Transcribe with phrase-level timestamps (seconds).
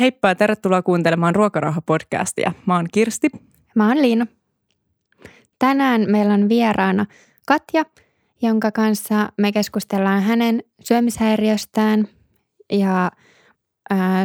[0.00, 2.52] Heippa ja tervetuloa kuuntelemaan Ruokarauha-podcastia.
[2.66, 3.28] Mä oon Kirsti.
[3.74, 4.26] Mä oon Liina.
[5.58, 7.06] Tänään meillä on vieraana
[7.46, 7.84] Katja,
[8.42, 12.08] jonka kanssa me keskustellaan hänen syömishäiriöstään
[12.72, 13.10] ja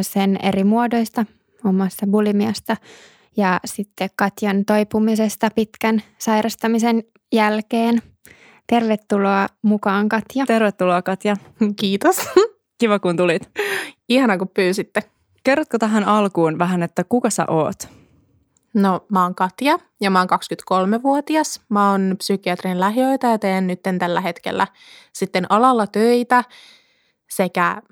[0.02, 1.26] sen eri muodoista,
[1.62, 2.76] muun muassa bulimiasta
[3.36, 8.02] ja sitten Katjan toipumisesta pitkän sairastamisen jälkeen.
[8.66, 10.46] Tervetuloa mukaan Katja.
[10.46, 11.36] Tervetuloa Katja.
[11.80, 12.16] Kiitos.
[12.78, 13.50] Kiva kun tulit.
[14.08, 15.02] Ihana kun pyysitte.
[15.44, 17.88] Kerrotko tähän alkuun vähän, että kuka sä oot?
[18.74, 21.60] No mä oon Katja ja mä oon 23-vuotias.
[21.68, 24.66] Mä oon psykiatrin lähiöitä ja teen nyt tällä hetkellä
[25.12, 26.44] sitten alalla töitä
[27.30, 27.82] sekä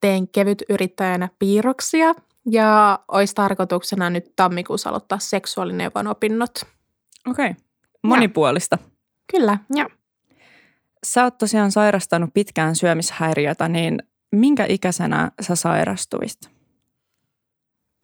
[0.00, 2.14] teen kevyt yrittäjänä piirroksia
[2.50, 6.66] ja olisi tarkoituksena nyt tammikuussa aloittaa seksuaalineuvon opinnot.
[7.30, 7.62] Okei, okay.
[8.02, 8.78] monipuolista.
[8.80, 8.88] Ja.
[9.32, 9.58] Kyllä.
[9.74, 9.86] Ja.
[11.06, 14.02] Sä oot tosiaan sairastanut pitkään syömishäiriötä, niin
[14.32, 16.53] minkä ikäisenä sä sairastuit?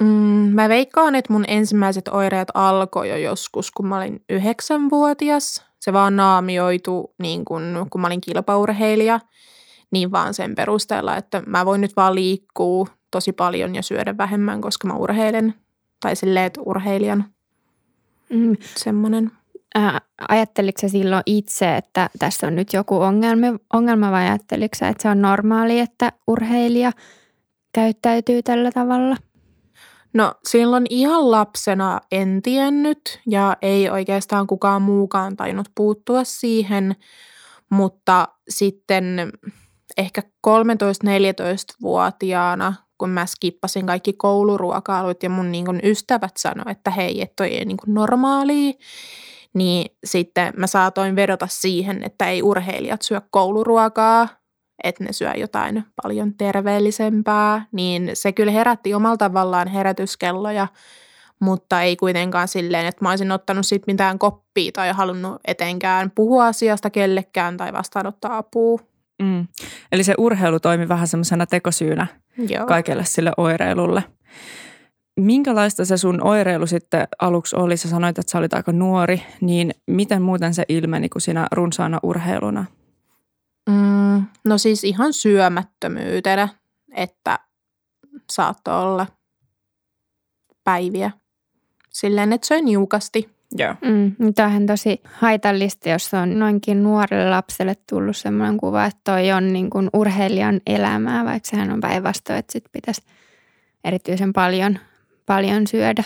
[0.01, 0.07] Mm,
[0.55, 5.65] mä veikkaan, että mun ensimmäiset oireet alkoi jo joskus, kun mä olin yhdeksänvuotias.
[5.81, 9.21] Se vaan naamioitu niin kun, kun mä olin kilpaurheilija,
[9.91, 14.61] niin vaan sen perusteella, että mä voin nyt vaan liikkua tosi paljon ja syödä vähemmän,
[14.61, 15.55] koska mä urheilen.
[16.01, 17.25] Tai silleen, että urheilijan.
[18.31, 18.57] Mm.
[18.77, 19.31] Semmoinen.
[19.79, 19.97] Äh,
[20.29, 25.23] ajatteliko silloin itse, että tässä on nyt joku ongelma, ongelma vai ajatteliko että se on
[25.23, 26.93] normaali, että urheilija
[27.73, 29.17] käyttäytyy tällä tavalla?
[30.13, 36.97] No silloin ihan lapsena en tiennyt ja ei oikeastaan kukaan muukaan tainnut puuttua siihen,
[37.71, 39.33] mutta sitten
[39.97, 47.23] ehkä 13-14-vuotiaana, kun mä skippasin kaikki kouluruokailut ja mun niin kun ystävät sanoi, että hei,
[47.23, 48.73] että toi ei niin normaalia,
[49.55, 54.29] niin sitten mä saatoin vedota siihen, että ei urheilijat syö kouluruokaa,
[54.85, 60.67] että ne syö jotain paljon terveellisempää, niin se kyllä herätti omalla tavallaan herätyskelloja,
[61.41, 66.47] mutta ei kuitenkaan silleen, että mä olisin ottanut siitä mitään koppia tai halunnut etenkään puhua
[66.47, 68.79] asiasta kellekään tai vastaanottaa apua.
[69.23, 69.47] Mm.
[69.93, 72.07] Eli se urheilu toimi vähän semmoisena tekosyynä
[72.49, 72.67] Joo.
[72.67, 74.05] kaikelle sille oireilulle.
[75.21, 77.77] Minkälaista se sun oireilu sitten aluksi oli?
[77.77, 81.99] Sä sanoit, että sä olit aika nuori, niin miten muuten se ilmeni kuin sinä runsaana
[82.03, 82.65] urheiluna?
[84.21, 86.49] Mm, no siis ihan syömättömyytenä,
[86.95, 87.39] että
[88.33, 89.07] saattoi olla
[90.65, 91.11] päiviä
[91.91, 93.31] silleen, että söin niukasti.
[93.59, 93.75] Joo.
[93.83, 99.53] Mm, tämähän tosi haitallista, jos on noinkin nuorelle lapselle tullut sellainen kuva, että toi on
[99.53, 103.03] niin kuin urheilijan elämää, vaikka sehän on päinvastoin, että sit pitäisi
[103.85, 104.79] erityisen paljon,
[105.27, 106.05] paljon syödä.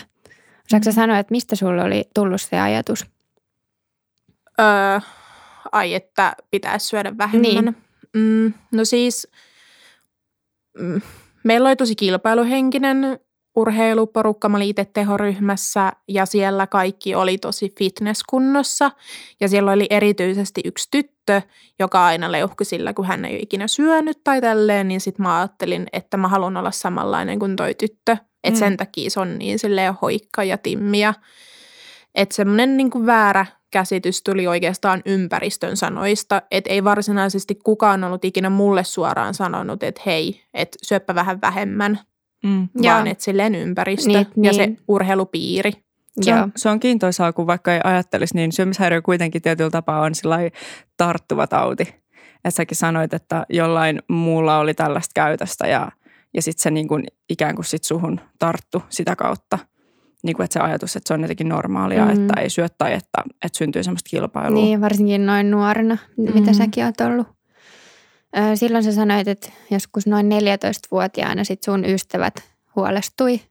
[0.65, 0.95] Osaatko mm.
[0.95, 3.05] sanoa, että mistä sulla oli tullut se ajatus?
[4.59, 4.99] Öö,
[5.71, 7.65] ai, että pitäisi syödä vähemmän.
[7.65, 7.77] Niin.
[8.15, 9.27] Mm, no siis,
[10.79, 11.01] mm,
[11.43, 13.19] meillä oli tosi kilpailuhenkinen
[13.55, 14.49] urheiluporukka.
[14.49, 18.91] Mä olin itse tehoryhmässä ja siellä kaikki oli tosi fitnesskunnossa.
[19.39, 21.41] Ja siellä oli erityisesti yksi tyttö,
[21.79, 24.87] joka aina leuhki sillä, kun hän ei ole ikinä syönyt tai tälleen.
[24.87, 28.17] Niin sitten mä ajattelin, että mä haluan olla samanlainen kuin toi tyttö.
[28.43, 28.59] Että mm.
[28.59, 31.13] sen takia se on niin silleen hoikka ja timmiä.
[32.15, 38.49] Että semmoinen niin väärä käsitys tuli oikeastaan ympäristön sanoista, että ei varsinaisesti kukaan ollut ikinä
[38.49, 41.99] mulle suoraan sanonut, että hei, että syöppä vähän vähemmän,
[42.43, 42.67] mm.
[42.83, 44.55] vaan että silleen ympäristö niin, ja niin.
[44.55, 45.71] se urheilupiiri.
[46.21, 50.13] Se on, se on kiintoisaa, kun vaikka ei ajattelisi, niin syömishäiriö kuitenkin tietyllä tapaa on
[50.97, 51.83] tarttuva tauti.
[52.35, 55.91] Että säkin sanoit, että jollain muulla oli tällaista käytöstä ja,
[56.33, 59.59] ja sitten se niin kuin ikään kuin sit suhun tarttu sitä kautta–
[60.25, 62.11] niin kuin, että se ajatus, että se on jotenkin normaalia, mm.
[62.11, 64.63] että ei syö tai että, että syntyy semmoista kilpailua.
[64.63, 66.33] Niin, varsinkin noin nuorena, mm.
[66.33, 67.27] mitä säkin oot ollut.
[68.55, 72.43] Silloin sä sanoit, että joskus noin 14-vuotiaana sit sun ystävät
[72.75, 73.41] huolestui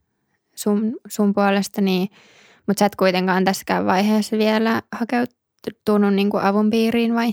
[0.55, 2.09] sun, sun puolesta, niin,
[2.67, 7.32] mutta sä et kuitenkaan tässäkään vaiheessa vielä hakeutunut niin kuin avun piiriin vai?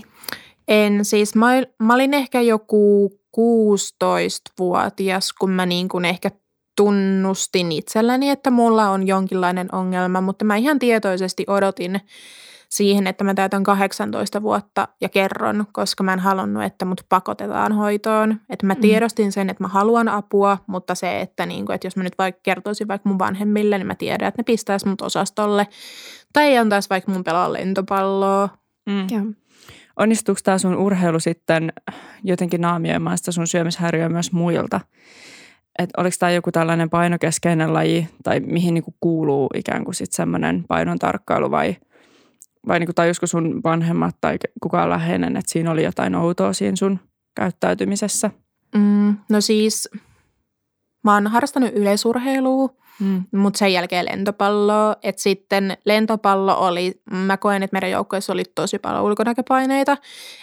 [0.68, 1.48] En, siis mä,
[1.82, 6.30] mä olin ehkä joku 16-vuotias, kun mä niin kuin ehkä
[6.82, 12.00] tunnustin itselläni, että mulla on jonkinlainen ongelma, mutta mä ihan tietoisesti odotin
[12.68, 17.72] siihen, että mä täytän 18 vuotta ja kerron, koska mä en halunnut, että mut pakotetaan
[17.72, 18.40] hoitoon.
[18.50, 18.80] Että mä mm.
[18.80, 22.40] tiedostin sen, että mä haluan apua, mutta se, että, niinku, että jos mä nyt vaikka
[22.42, 25.66] kertoisin vaikka mun vanhemmille, niin mä tiedän, että ne pistäisi mut osastolle.
[26.32, 28.48] Tai ei antaisi vaikka mun pelaa lentopalloa.
[28.86, 29.34] Mm.
[29.96, 31.72] Onnistuuko tämä sun urheilu sitten
[32.24, 34.80] jotenkin naamioimaan sitä sun syömishäiriöä myös muilta?
[35.78, 40.64] Että oliko tämä joku tällainen painokeskeinen laji tai mihin niinku kuuluu ikään kuin sitten semmoinen
[40.68, 41.76] painon tarkkailu vai,
[42.68, 46.98] vai niinku tajusko sun vanhemmat tai kukaan läheinen, että siinä oli jotain outoa siinä sun
[47.34, 48.30] käyttäytymisessä?
[48.74, 49.88] Mm, no siis
[51.04, 52.68] mä oon harrastanut yleisurheilua,
[53.00, 53.24] mm.
[53.32, 54.96] mutta sen jälkeen lentopalloa.
[55.02, 59.96] Et sitten lentopallo oli, mä koen, että meidän joukkueessa oli tosi paljon ulkonäköpaineita.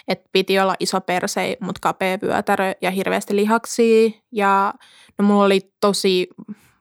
[0.08, 4.10] Että piti olla iso perse, mutta kapea vyötärö ja hirveästi lihaksia.
[4.32, 4.74] Ja
[5.20, 6.28] no mulla oli tosi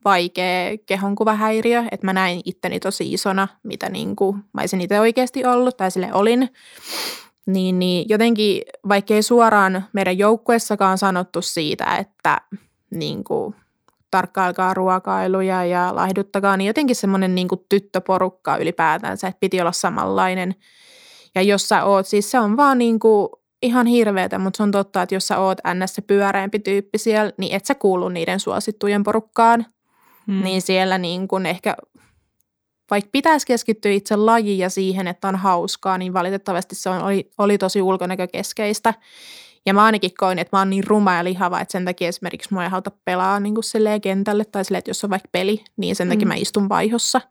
[0.06, 5.46] vaikea kehonkuvahäiriö, että mä näin itteni tosi isona, mitä niin kuin mä olisin itse oikeasti
[5.46, 6.50] ollut, tai sille olin.
[7.46, 12.42] Niin, niin jotenkin, vaikkei suoraan meidän joukkuessakaan sanottu siitä, että
[12.92, 13.56] niin kuin,
[14.12, 20.56] tarkkailkaa ruokailuja ja laihduttakaa, niin jotenkin semmoinen niin kuin tyttöporukka ylipäätänsä, että piti olla samanlainen.
[21.36, 23.30] Ja jos sä oot, siis se on vaan niin kuin
[23.62, 25.96] ihan hirveetä, mutta se on totta, että jos sä oot ns.
[25.96, 29.66] se pyöreämpi tyyppi siellä, niin et sä kuulu niiden suosittujen porukkaan.
[30.28, 30.44] Hmm.
[30.44, 31.76] Niin siellä niin kuin ehkä,
[32.92, 37.32] vaikka pitäisi keskittyä itse lajiin ja siihen, että on hauskaa, niin valitettavasti se on, oli,
[37.38, 38.94] oli tosi ulkonäkökeskeistä.
[39.66, 42.54] Ja mä ainakin koin, että mä oon niin ruma ja lihava, että sen takia esimerkiksi
[42.54, 45.96] mua ei haluta pelaa niin kuin kentälle tai silleen, että jos on vaikka peli, niin
[45.96, 46.28] sen takia mm.
[46.28, 47.22] mä istun vaihossa.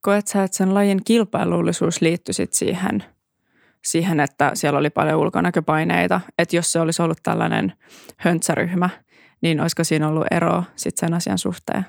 [0.00, 3.04] Koet sä, että sen lajin kilpailullisuus liittyi sit siihen,
[3.84, 6.20] siihen, että siellä oli paljon ulkonäköpaineita?
[6.38, 7.72] Että jos se olisi ollut tällainen
[8.16, 8.90] höntsäryhmä,
[9.40, 11.86] niin olisiko siinä ollut eroa sit sen asian suhteen?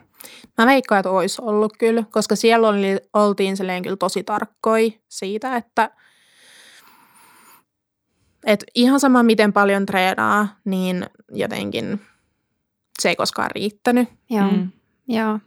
[0.58, 5.90] Mä veikkaan, että olisi ollut kyllä, koska siellä oli, oltiin kyllä tosi tarkkoi siitä, että–
[8.46, 12.02] et ihan sama, miten paljon treenaa, niin jotenkin
[13.02, 14.10] se ei koskaan riittänyt.
[14.30, 14.70] Joo, mm.
[15.08, 15.40] joo.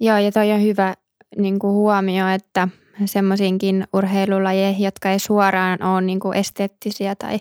[0.00, 0.94] joo ja toi on hyvä
[1.38, 2.68] niin kuin huomio, että
[3.04, 7.38] semmoisiinkin urheilulajeihin, jotka ei suoraan ole niin kuin esteettisiä tai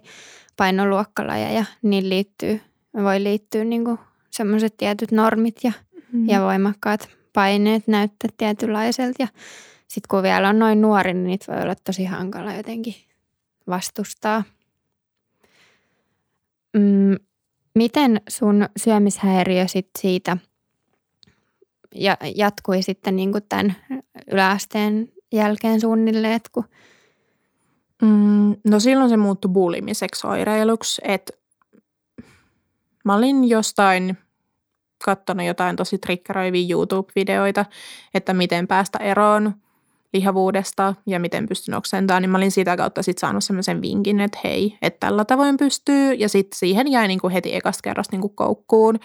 [0.58, 2.62] painoluokkalajeja, niin liittyy,
[3.04, 4.00] voi liittyä niin kuin
[4.32, 5.72] semmoiset tietyt normit ja,
[6.12, 6.30] mm.
[6.30, 9.24] ja voimakkaat paineet näyttää tietynlaiselta.
[9.24, 9.28] Ja
[9.88, 12.96] sitten kun vielä on noin nuori, niin niitä voi olla tosi hankala jotenkin
[13.68, 14.44] vastustaa.
[16.74, 17.16] Mm,
[17.76, 20.38] miten sun syömishäiriö sit siitä
[21.96, 23.76] ja jatkui sitten niin kuin tämän
[24.32, 26.64] yläasteen jälkeen suunnilleen, kun
[28.02, 31.34] Mm, no silloin se muuttui bulimiseksi oireiluksi, että
[33.06, 34.18] mä olin jostain
[35.06, 37.66] katsonut jotain tosi triggeroivia YouTube-videoita,
[38.14, 39.54] että miten päästä eroon
[40.14, 44.40] lihavuudesta ja miten pystyn oksentamaan, niin mä olin sitä kautta sitten saanut semmoisen vinkin, että
[44.44, 46.14] hei, että tällä tavoin pystyy.
[46.14, 49.00] Ja sitten siihen jäi niinku heti ekasta kerrasta niinku koukkuun.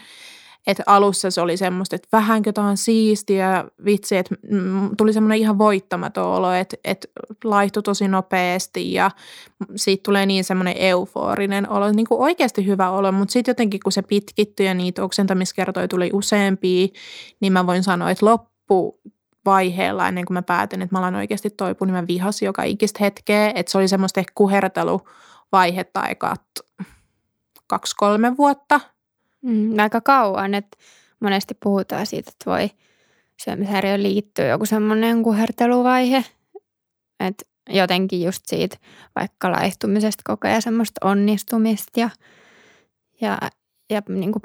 [0.67, 4.35] Että alussa se oli semmoista, että vähänkö tämä on siistiä, vitsi, että
[4.97, 7.09] tuli semmoinen ihan voittamaton olo, että, että
[7.45, 9.11] laihtui tosi nopeasti ja
[9.77, 13.93] siitä tulee niin semmoinen euforinen olo, niin kuin oikeasti hyvä olo, mutta sitten jotenkin kun
[13.93, 16.89] se pitkittyi ja niitä oksentamiskertoja tuli useampia,
[17.41, 19.01] niin mä voin sanoa, että loppu
[19.45, 22.99] vaiheella ennen kuin mä päätin, että mä alan oikeasti toipua, niin mä vihasin joka ikistä
[23.01, 23.53] hetkeä.
[23.55, 26.37] Että se oli semmoista ehkä kuherteluvaihetta aikaa
[27.67, 28.81] kaksi-kolme vuotta.
[29.43, 30.79] Mm, aika kauan, että
[31.21, 32.71] monesti puhutaan siitä, että voi
[33.45, 36.25] syömishäiriö liittyä joku semmoinen kuherteluvaihe.
[37.21, 38.77] Että jotenkin just siitä
[39.17, 42.11] vaikka laihtumisesta kokee semmoista onnistumista ja,
[43.21, 43.39] ja,
[43.91, 44.43] ja niin kuin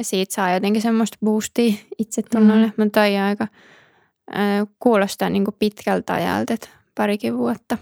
[0.00, 2.72] siitä saa jotenkin semmoista boostia itsetunnolle, mm.
[2.76, 3.46] mutta toi aika
[4.34, 6.68] äh, kuulostaa niin kuin pitkältä ajalta, että
[7.00, 7.78] parikin vuotta.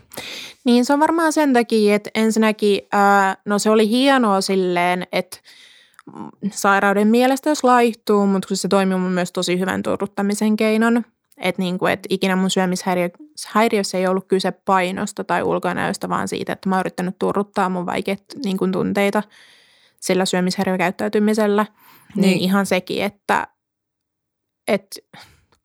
[0.64, 5.38] Niin se on varmaan sen takia, että ensinnäkin, äh, no se oli hienoa silleen, että
[6.50, 11.04] sairauden mielestä jos laihtuu, mutta se toimii mun myös tosi hyvän turruttamisen keinon.
[11.38, 16.52] Että niin kuin, et ikinä mun syömishäiriössä ei ollut kyse painosta tai ulkonäöstä, vaan siitä,
[16.52, 19.22] että mä oon yrittänyt turruttaa mun vaikeat niin kuin tunteita
[20.00, 21.66] sillä syömishäiriökäyttäytymisellä–
[22.14, 23.48] niin, niin ihan sekin, että,
[24.68, 25.00] että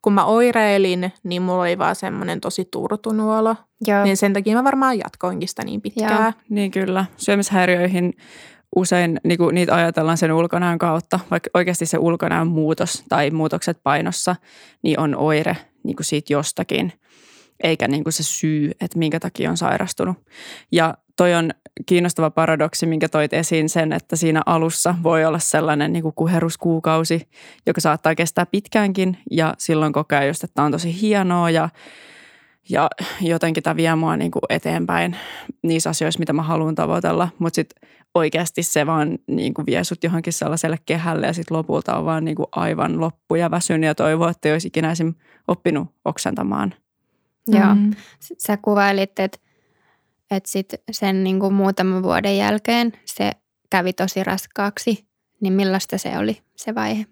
[0.04, 3.56] kun mä oireilin, niin mulla oli vaan semmoinen tosi turtunut olo.
[3.86, 4.04] Joo.
[4.04, 6.22] Niin sen takia mä varmaan jatkoinkin sitä niin pitkään.
[6.22, 6.32] Joo.
[6.48, 7.04] Niin kyllä.
[7.16, 8.12] Syömishäiriöihin
[8.76, 13.78] usein niin kuin niitä ajatellaan sen ulkonäön kautta, vaikka oikeasti se ulkonäön muutos tai muutokset
[13.82, 14.36] painossa,
[14.82, 16.92] niin on oire niin kuin siitä jostakin,
[17.62, 20.16] eikä niin kuin se syy, että minkä takia on sairastunut.
[20.72, 21.50] Ja toi on
[21.86, 27.28] kiinnostava paradoksi, minkä toit esiin sen, että siinä alussa voi olla sellainen niin kuin kuheruskuukausi,
[27.66, 31.68] joka saattaa kestää pitkäänkin ja silloin kokee just, että on tosi hienoa ja,
[32.68, 32.88] ja
[33.20, 35.16] jotenkin tämä vie mua niin kuin eteenpäin
[35.62, 40.04] niissä asioissa, mitä mä haluan tavoitella, mutta sitten oikeasti se vaan niin kuin vie sut
[40.04, 43.94] johonkin sellaiselle kehälle ja sitten lopulta on vaan niin kuin aivan loppu ja väsynyt ja
[43.94, 44.92] toivoo, että ei olisi ikinä
[45.48, 46.74] oppinut oksentamaan.
[47.48, 47.92] Joo, mm-hmm.
[48.38, 49.38] sä kuvailit, että
[50.34, 53.32] että sitten sen niin kuin muutaman vuoden jälkeen se
[53.70, 55.06] kävi tosi raskaaksi.
[55.40, 57.06] Niin millaista se oli se vaihe?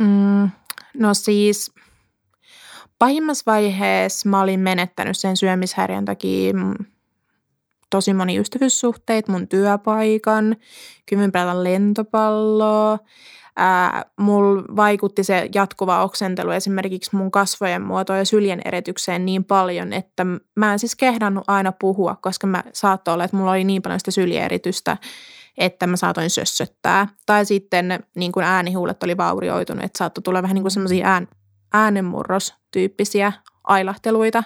[0.00, 0.50] Mm,
[0.94, 1.72] no siis
[2.98, 6.54] pahimmassa vaiheessa mä olin menettänyt sen syömishäiriön takia
[7.90, 10.56] tosi moni ystävyyssuhteet, mun työpaikan,
[11.32, 12.98] pelata lentopalloa.
[13.60, 19.92] Ää, mulla vaikutti se jatkuva oksentelu esimerkiksi mun kasvojen muotoon ja syljen eretykseen niin paljon,
[19.92, 23.82] että mä en siis kehdannut aina puhua, koska mä saattoi olla, että mulla oli niin
[23.82, 24.96] paljon sitä syljeeritystä,
[25.58, 27.08] että mä saatoin sössöttää.
[27.26, 31.28] Tai sitten niin kuin äänihuulet oli vaurioitunut, että saattoi tulla vähän niin kuin semmoisia ään,
[31.72, 33.32] äänenmurrostyyppisiä
[33.64, 34.42] ailahteluita.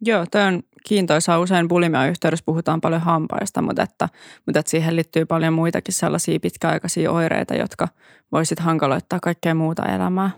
[0.00, 1.38] Joo, tämä on kiintoisaa.
[1.38, 4.08] Usein bulimian yhteydessä puhutaan paljon hampaista, mutta, että,
[4.46, 7.88] mutta että siihen liittyy paljon muitakin sellaisia pitkäaikaisia oireita, jotka
[8.32, 10.30] voisit hankaloittaa kaikkea muuta elämää.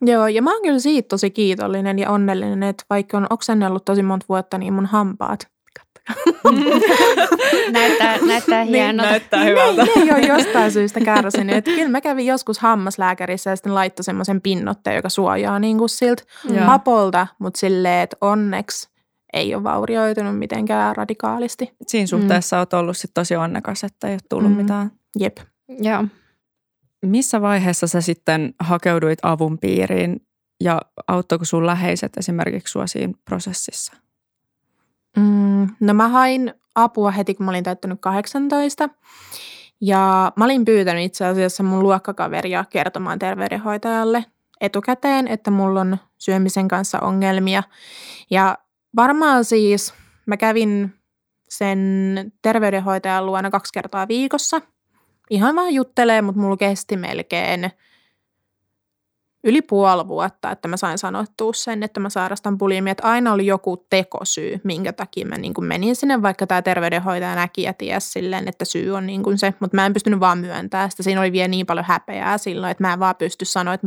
[0.00, 4.02] Joo, ja mä oon kyllä siitä tosi kiitollinen ja onnellinen, että vaikka on oksennellut tosi
[4.02, 5.48] monta vuotta, niin mun hampaat
[7.72, 9.02] näyttää, näyttää niin, hienolta.
[9.02, 9.84] Niin, näyttää hyvältä.
[9.84, 11.64] Ne, ne ei ole jostain syystä kärsinyt.
[11.64, 16.22] Kyllä mä kävin joskus hammaslääkärissä ja sitten laittoi semmoisen pinnotteen, joka suojaa niin kuin siltä
[16.50, 16.56] mm.
[16.56, 18.88] hapolta, mutta silleen, että onneksi
[19.36, 21.72] ei ole vaurioitunut mitenkään radikaalisti.
[21.86, 22.58] Siinä suhteessa mm.
[22.58, 24.56] olet ollut sit tosi onnekas, että ei ole tullut mm.
[24.56, 24.90] mitään.
[25.18, 25.36] Jep.
[25.68, 26.04] Joo.
[27.02, 30.26] Missä vaiheessa sä sitten hakeuduit avun piiriin
[30.60, 33.92] ja auttoiko sun läheiset esimerkiksi sua siinä prosessissa?
[35.16, 38.88] Mm, no mä hain apua heti, kun mä olin täyttänyt 18.
[39.80, 44.24] Ja mä olin pyytänyt itse asiassa mun luokkakaveria kertomaan terveydenhoitajalle
[44.60, 47.62] etukäteen, että mulla on syömisen kanssa ongelmia.
[48.30, 48.58] Ja
[48.96, 49.94] varmaan siis
[50.26, 50.94] mä kävin
[51.48, 54.60] sen terveydenhoitajan luona kaksi kertaa viikossa.
[55.30, 57.70] Ihan vaan juttelee, mutta mulla kesti melkein–
[59.46, 62.90] yli puoli vuotta, että mä sain sanottua sen, että mä sairastan bulimia.
[62.90, 67.34] Että aina oli joku tekosyy, minkä takia mä niin kuin menin sinne, vaikka tämä terveydenhoitaja
[67.34, 69.54] näki ja tiesi silleen, että syy on niin kuin se.
[69.60, 71.02] Mutta mä en pystynyt vaan myöntämään sitä.
[71.02, 73.86] Siinä oli vielä niin paljon häpeää silloin, että mä en vaan pysty sanoa, että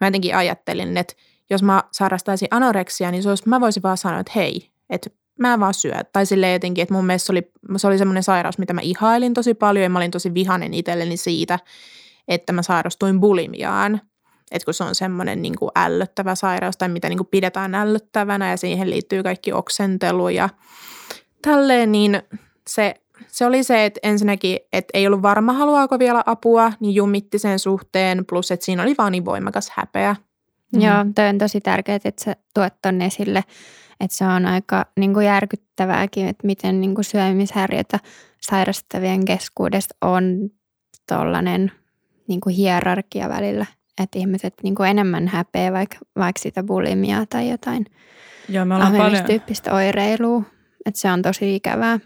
[0.00, 1.14] mä jotenkin ajattelin, että
[1.50, 5.54] jos mä sairastaisin anoreksia, niin se olisi, mä voisin vaan sanoa, että hei, että mä
[5.54, 5.94] en vaan syö.
[6.12, 9.34] Tai silleen jotenkin, että mun mielestä se oli, se oli semmoinen sairaus, mitä mä ihailin
[9.34, 11.58] tosi paljon ja mä olin tosi vihanen itselleni siitä,
[12.28, 14.00] että mä sairastuin bulimiaan
[14.54, 18.50] että kun se on semmoinen niin kuin ällöttävä sairaus tai mitä niin kuin pidetään ällöttävänä
[18.50, 20.48] ja siihen liittyy kaikki oksentelu ja
[21.42, 22.22] tälleen, niin
[22.68, 22.94] se,
[23.26, 27.58] se oli se, että ensinnäkin, että ei ollut varma haluaako vielä apua, niin jumitti sen
[27.58, 30.16] suhteen, plus että siinä oli vaan niin voimakas häpeä.
[30.74, 30.82] Mm.
[30.82, 33.44] Joo, toi on tosi tärkeää, että sä tuot tonne esille,
[34.00, 38.00] että se on aika niin kuin järkyttävääkin, että miten niin kuin syömishäiriötä
[38.40, 40.50] sairastavien keskuudesta on
[41.08, 41.72] tuollainen
[42.28, 43.66] niin kuin hierarkia välillä
[44.02, 47.86] että ihmiset niin kuin enemmän häpeä vaikka, vaikka sitä bulimiaa tai jotain
[48.48, 49.24] Joo, me ollaan paljon...
[49.72, 50.42] oireilua.
[50.86, 51.98] Että se on tosi ikävää.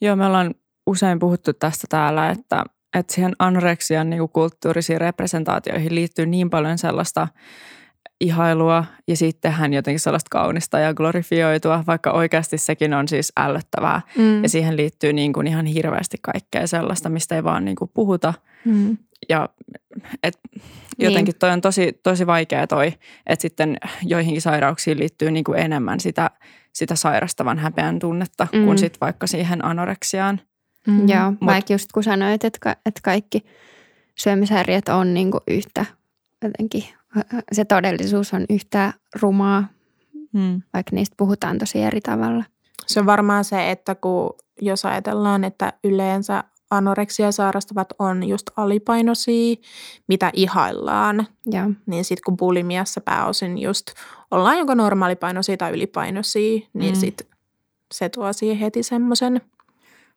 [0.00, 0.54] Joo, me ollaan
[0.86, 2.64] usein puhuttu tästä täällä, että,
[2.94, 7.28] että siihen anoreksian niin kuin kulttuurisiin representaatioihin liittyy niin paljon sellaista
[8.20, 14.00] ihailua ja sitten hän jotenkin sellaista kaunista ja glorifioitua, vaikka oikeasti sekin on siis ällöttävää.
[14.18, 14.42] Mm.
[14.42, 18.34] Ja siihen liittyy niin kuin ihan hirveästi kaikkea sellaista, mistä ei vaan niin kuin puhuta.
[18.64, 18.98] Mm.
[19.28, 19.48] Ja
[20.22, 20.38] et
[20.98, 21.38] jotenkin niin.
[21.38, 22.92] toi on tosi, tosi vaikea toi,
[23.26, 26.30] että sitten joihinkin sairauksiin liittyy niin kuin enemmän sitä,
[26.72, 28.64] sitä sairastavan häpeän tunnetta mm.
[28.64, 30.40] kuin sitten vaikka siihen anoreksiaan.
[30.86, 31.08] Mm.
[31.08, 33.44] Joo, Mut, vaikka just kun sanoit, että, että kaikki
[34.18, 35.84] syömishäiriöt on niin kuin yhtä
[36.42, 36.84] jotenkin,
[37.52, 39.64] se todellisuus on yhtä rumaa,
[40.32, 40.62] mm.
[40.74, 42.44] vaikka niistä puhutaan tosi eri tavalla.
[42.86, 49.56] Se on varmaan se, että kun jos ajatellaan, että yleensä anoreksia sairastavat on just alipainoisia,
[50.08, 51.26] mitä ihaillaan.
[51.50, 51.70] Ja.
[51.86, 53.86] Niin sitten kun bulimiassa pääosin just
[54.30, 57.00] ollaan joko normaalipainoisia tai ylipainoisia, niin mm.
[57.00, 57.28] sit
[57.92, 59.40] se tuo siihen heti semmoisen.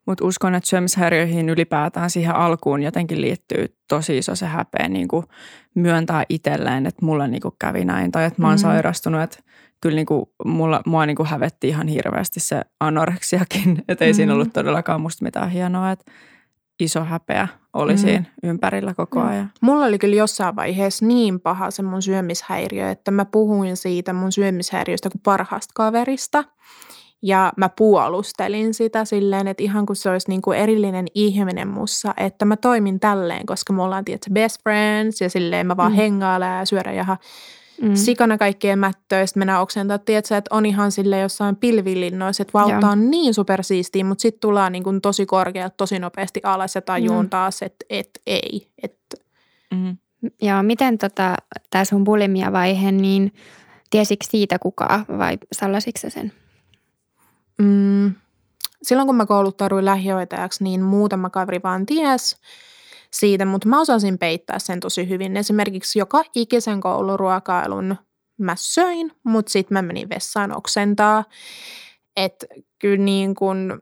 [0.06, 5.26] Mutta uskon, että syömishäiriöihin ylipäätään siihen alkuun jotenkin liittyy tosi iso se häpeä niin kuin
[5.76, 8.62] myöntää itselleen, että mulla niin kuin kävi näin tai että mä oon mm.
[8.62, 9.22] sairastunut.
[9.22, 9.40] Että
[9.82, 14.16] kyllä niin kuin mulla, mua niin kuin hävetti ihan hirveästi se anoreksiakin, että ei mm.
[14.16, 15.92] siinä ollut todellakaan musta mitään hienoa.
[15.92, 16.12] Että
[16.80, 17.98] iso häpeä oli mm.
[17.98, 19.28] siinä ympärillä koko mm.
[19.28, 19.52] ajan.
[19.62, 24.32] Mulla oli kyllä jossain vaiheessa niin paha se mun syömishäiriö, että mä puhuin siitä mun
[24.32, 26.44] syömishäiriöstä kuin parhaasta kaverista.
[27.26, 32.14] Ja mä puolustelin sitä silleen, että ihan kuin se olisi niin kuin erillinen ihminen mussa,
[32.18, 35.96] että mä toimin tälleen, koska me ollaan tietysti best friends ja silleen mä vaan mm.
[35.96, 37.18] hengailen ja syödä jaha
[37.82, 37.96] mm.
[37.96, 39.26] sikana kaikkien mättöä.
[39.26, 44.04] Sitten mennään oksentaa, että, että on ihan sille jossain pilvilinnoissa, että valta on niin supersiistiä,
[44.04, 47.30] mutta sitten tullaan niin kuin tosi korkealta tosi nopeasti alas ja tajuun mm.
[47.30, 48.68] taas, että et, ei.
[48.84, 49.18] Että.
[49.74, 49.98] Mm.
[50.42, 51.36] Ja miten tota,
[51.70, 53.34] tämä sun bulimia-vaihe, niin
[53.90, 56.43] tiesikö siitä kukaan vai sallasitko sen?
[57.58, 58.16] Mm.
[58.84, 62.36] Silloin kun mä kouluttauduin lähihoitajaksi, niin muutama kaveri vaan ties–
[63.14, 65.38] siitä, mutta mä osasin peittää sen tosi hyvin.
[65.38, 67.96] Esimerkiksi joka ikisen kouluruokailun
[68.38, 71.24] mä söin, mutta sitten mä menin vessaan oksentaa.
[72.16, 72.46] Että
[72.80, 73.82] kyllä niin kun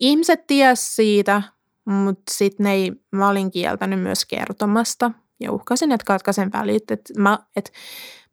[0.00, 1.42] ihmiset ties siitä,
[1.84, 6.90] mutta sitten ei, mä olin kieltänyt myös kertomasta ja uhkasin, että katkaisen välit.
[6.90, 7.72] Että mä, et,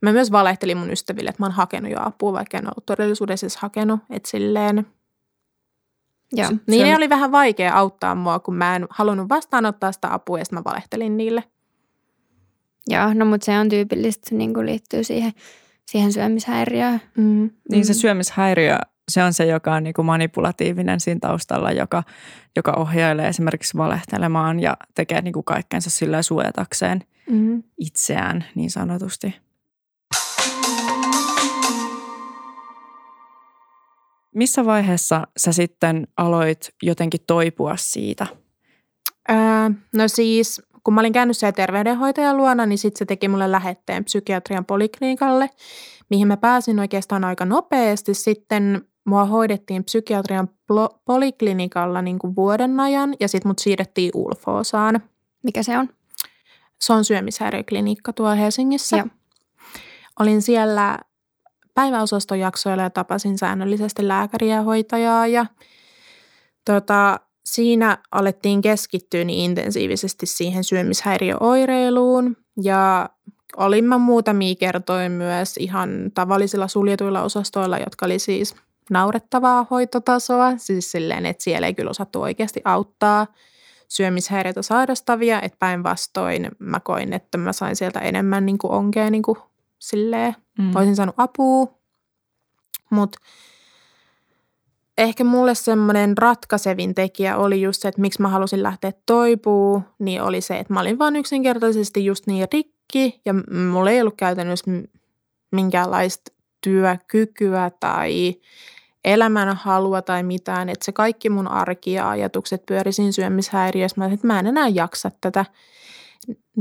[0.02, 3.46] mä myös valehtelin mun ystäville, että mä oon hakenut jo apua, vaikka en ollut todellisuudessa
[3.46, 4.00] edes hakenut.
[4.10, 4.86] Että silleen,
[6.34, 6.96] Joo, niin on...
[6.96, 11.18] oli vähän vaikea auttaa mua, kun mä en halunnut vastaanottaa sitä apua ja mä valehtelin
[11.18, 11.44] niille.
[12.88, 15.32] Joo, no mutta se on tyypillistä, niin kuin liittyy siihen,
[15.86, 17.02] siihen syömishäiriöön.
[17.18, 17.50] Mm.
[17.72, 18.78] Niin se syömishäiriö,
[19.12, 22.04] se on se, joka on niin kuin manipulatiivinen siinä taustalla, joka,
[22.56, 27.64] joka ohjailee esimerkiksi valehtelemaan ja tekee niin kuin kaikkensa sillä suojatakseen mm.
[27.78, 29.36] itseään niin sanotusti.
[34.36, 38.28] Missä vaiheessa sä sitten aloit jotenkin toipua siitä?
[39.30, 39.38] Öö,
[39.94, 44.06] no siis, kun mä olin käynyt siellä terveydenhoitajan luona, niin sitten se teki mulle lähetteen
[44.06, 45.50] psykiatrian poliklinikalle,
[46.10, 48.14] mihin mä pääsin oikeastaan aika nopeasti.
[48.14, 50.50] Sitten mua hoidettiin psykiatrian
[51.06, 55.02] poliklinikalla niin kuin vuoden ajan ja sitten mut siirrettiin Ulfoosaan.
[55.44, 55.90] Mikä se on?
[56.82, 58.98] Se on syömishäiriöklinikka tuolla Helsingissä.
[58.98, 59.08] Joo.
[60.20, 61.00] Olin siellä
[61.74, 65.46] päiväosastojaksoilla ja tapasin säännöllisesti lääkäriä ja hoitajaa ja
[66.66, 72.38] tota, siinä alettiin keskittyä niin intensiivisesti siihen syömishäiriöoireiluun.
[72.64, 73.10] Ja
[73.58, 78.56] olin mä muutamia kertoja myös ihan tavallisilla suljetuilla osastoilla, jotka oli siis
[78.90, 83.28] naurettavaa hoitotasoa, siis silleen, että siellä ei kyllä osattu oikeasti auttaa
[83.88, 89.24] syömishäiriötä sairastavia, että päinvastoin mä koin, että mä sain sieltä enemmän niin kuin onkea niin
[89.24, 89.38] kuin
[89.82, 90.76] silleen, mm.
[90.76, 91.68] olisin saanut apua,
[92.90, 93.20] mutta
[94.98, 100.22] ehkä mulle semmoinen ratkaisevin tekijä oli just se, että miksi mä halusin lähteä toipuu, niin
[100.22, 103.34] oli se, että mä olin vaan yksinkertaisesti just niin rikki ja
[103.74, 104.72] mulla ei ollut käytännössä
[105.52, 108.36] minkäänlaista työkykyä tai
[109.04, 114.02] elämän halua tai mitään, että se kaikki mun arki ja ajatukset pyöri siinä syömishäiriössä.
[114.02, 115.46] Mä että mä en enää jaksa tätä.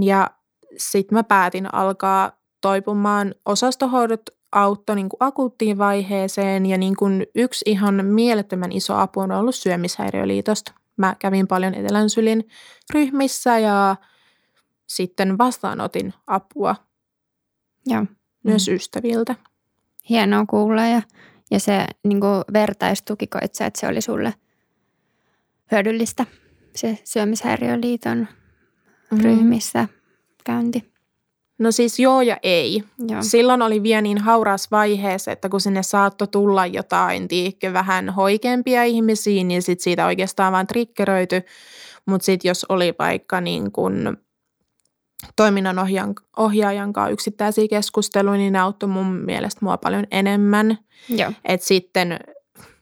[0.01, 0.31] Ja
[0.77, 3.35] sitten mä päätin alkaa toipumaan.
[3.46, 4.20] Osastohoidot
[4.53, 9.55] auttoi niin kuin akuuttiin vaiheeseen ja niin kuin yksi ihan mielettömän iso apu on ollut
[9.55, 10.73] syömishäiriöliitosta.
[10.96, 12.49] Mä kävin paljon Etelän sylin
[12.94, 13.96] ryhmissä ja
[14.87, 16.77] sitten vastaanotin apua
[17.88, 18.07] ja.
[18.44, 18.75] myös mm.
[18.75, 19.35] ystäviltä.
[20.09, 21.03] Hienoa kuulla ja,
[21.51, 24.35] ja se niin kuin vertaistuki koit että se oli sulle
[25.73, 26.27] hyödyllistä,
[26.77, 28.29] se syömishäiriöliiton
[29.11, 29.20] mm.
[29.20, 29.88] ryhmissä
[30.44, 30.92] käynti.
[31.61, 32.83] No siis joo ja ei.
[33.09, 33.23] Joo.
[33.23, 38.85] Silloin oli vielä niin hauras vaiheessa, että kun sinne saattoi tulla jotain, tiikkö, vähän hoikempia
[38.85, 41.42] ihmisiä, niin sit siitä oikeastaan vaan triggeröity.
[42.07, 44.16] Mutta sitten jos oli vaikka niin kun
[45.37, 50.79] toiminnanohjaajan ohjaajan kanssa yksittäisiä keskusteluja, niin ne auttoi mun mielestä mua paljon enemmän.
[51.44, 52.18] Et sitten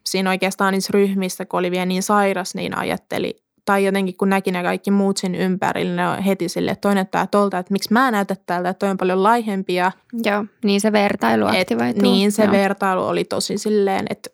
[0.07, 4.51] siinä oikeastaan niissä ryhmissä, kun oli vielä niin sairas, niin ajatteli tai jotenkin kun näki
[4.51, 7.93] ne kaikki muut sen ympärillä, ne on heti sille, että toinen näyttää tolta, että miksi
[7.93, 9.93] mä näytän tältä, että toi on paljon laihempia.
[10.25, 12.03] Joo, niin se vertailu aktivoituu.
[12.03, 12.53] Niin se Joo.
[12.53, 14.31] vertailu oli tosi silleen, että,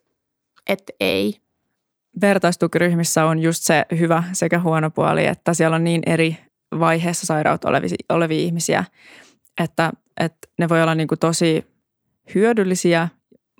[0.68, 1.36] että ei.
[2.20, 6.36] Vertaistukiryhmissä on just se hyvä sekä huono puoli, että siellä on niin eri
[6.78, 8.84] vaiheessa sairautta olevia, olevia ihmisiä,
[9.60, 11.66] että, että ne voi olla niin kuin tosi
[12.34, 13.08] hyödyllisiä,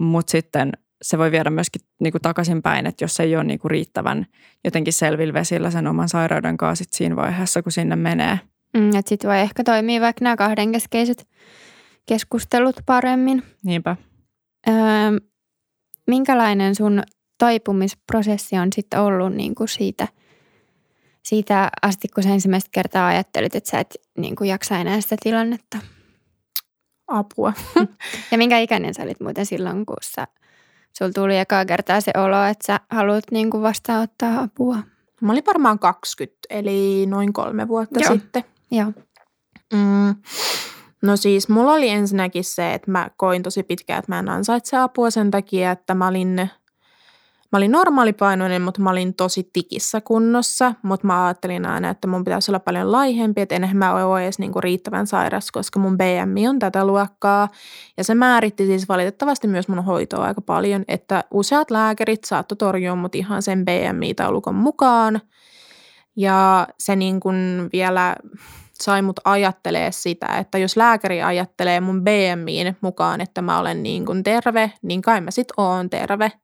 [0.01, 3.71] mutta sitten– se voi viedä myöskin niin kuin takaisinpäin, että jos ei ole niin kuin
[3.71, 4.27] riittävän
[4.65, 8.41] jotenkin selvillä vesillä sen oman sairauden kanssa sit siinä vaiheessa, kun sinne menee.
[8.77, 11.29] Mm, että sitten voi ehkä toimia vaikka nämä kahdenkeskeiset
[12.07, 13.43] keskustelut paremmin.
[13.65, 13.97] Niinpä.
[14.69, 14.75] Öö,
[16.07, 17.03] minkälainen sun
[17.39, 20.09] toipumisprosessi on sitten ollut niin kuin siitä,
[21.23, 25.17] siitä asti, kun sä ensimmäistä kertaa ajattelit, että sä et niin kuin jaksa enää sitä
[25.23, 25.79] tilannetta?
[27.07, 27.53] Apua.
[28.31, 30.27] ja minkä ikäinen sä olit muuten silloin, kun sä–
[30.99, 34.79] sulla tuli ekaa kertaa se olo, että sä haluat niin kuin vastaanottaa apua?
[35.21, 38.13] Mä olin varmaan 20, eli noin kolme vuotta Joo.
[38.13, 38.45] sitten.
[38.71, 38.93] Joo.
[39.73, 40.15] Mm.
[41.03, 44.77] No siis mulla oli ensinnäkin se, että mä koin tosi pitkään, että mä en ansaitse
[44.77, 46.51] apua sen takia, että mä olin
[47.55, 52.25] Mä olin normaalipainoinen, mutta mä olin tosi tikissä kunnossa, mutta mä ajattelin aina, että mun
[52.25, 56.49] pitäisi olla paljon laihempi, että enhän mä ole edes niinku riittävän sairas, koska mun BMI
[56.49, 57.49] on tätä luokkaa.
[57.97, 62.95] Ja se määritti siis valitettavasti myös mun hoitoa aika paljon, että useat lääkärit saattoi torjua
[62.95, 65.21] mut ihan sen BMI-taulukon mukaan.
[66.17, 67.21] Ja se niin
[67.73, 68.17] vielä
[68.83, 74.07] sai mut ajattelee sitä, että jos lääkäri ajattelee mun BMIin mukaan, että mä olen niin
[74.07, 76.33] kuin terve, niin kai mä sit oon terve–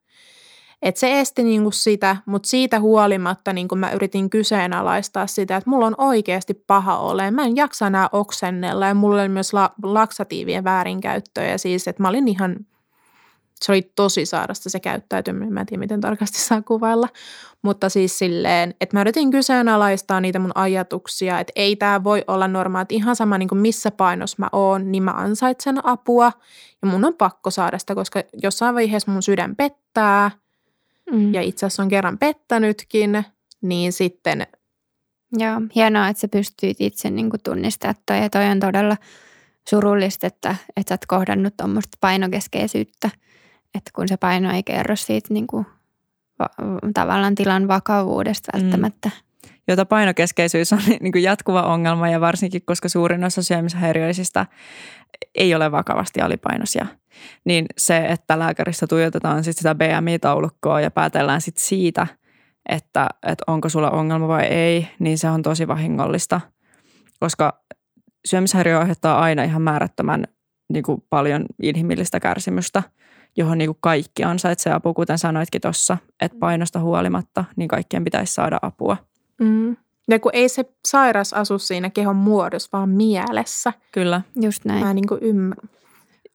[0.82, 5.86] et se esti niinku sitä, mutta siitä huolimatta niinku mä yritin kyseenalaistaa sitä, että mulla
[5.86, 7.30] on oikeasti paha ole.
[7.30, 12.08] Mä en jaksa enää oksennella ja mulla oli myös la- laksatiivien väärinkäyttöjä siis, että mä
[12.08, 12.56] olin ihan
[13.64, 15.52] se oli tosi sairasta se käyttäytyminen.
[15.52, 17.08] Mä en tiedä, miten tarkasti saa kuvailla.
[17.62, 22.48] Mutta siis silleen, että mä yritin kyseenalaistaa niitä mun ajatuksia, että ei tämä voi olla
[22.48, 22.82] normaali.
[22.82, 26.32] Että ihan sama niin kuin missä painos mä oon, niin mä ansaitsen apua.
[26.82, 30.30] Ja mun on pakko saada sitä, koska jossain vaiheessa mun sydän pettää.
[31.12, 31.34] Mm.
[31.34, 33.24] Ja itse asiassa on kerran pettänytkin,
[33.62, 34.46] niin sitten...
[35.38, 38.18] Joo, hienoa, että sä pystyit itse niin tunnistamaan toi.
[38.18, 38.96] Ja toi on todella
[39.68, 43.10] surullista, että, että sä oot kohdannut tuommoista painokeskeisyyttä–
[43.74, 45.66] että kun se paino ei kerro siitä niin kuin,
[46.38, 46.50] va-
[46.94, 48.62] tavallaan tilan vakavuudesta mm.
[48.62, 49.08] välttämättä.
[49.08, 49.29] Mm.
[49.70, 54.46] Jota painokeskeisyys on niin kuin jatkuva ongelma ja varsinkin, koska suurin osa syömishäiriöisistä
[55.34, 56.86] ei ole vakavasti alipainoisia.
[57.44, 62.06] Niin se, että lääkäristä tuijotetaan sit sitä BMI-taulukkoa ja päätellään sit siitä,
[62.68, 66.40] että, että onko sulla ongelma vai ei, niin se on tosi vahingollista.
[67.20, 67.62] Koska
[68.24, 70.24] syömishäiriö aiheuttaa aina ihan määrättömän
[70.72, 72.82] niin kuin paljon inhimillistä kärsimystä–
[73.36, 78.34] johon niin kuin kaikki ansaitsee apua, kuten sanoitkin tuossa, että painosta huolimatta, niin kaikkien pitäisi
[78.34, 78.96] saada apua.
[79.40, 79.76] Mm.
[80.08, 83.72] Ja kun ei se sairas asu siinä kehon muodossa, vaan mielessä.
[83.92, 84.22] Kyllä.
[84.40, 84.84] Just näin.
[84.84, 85.70] Mä niin kuin ymmärrän.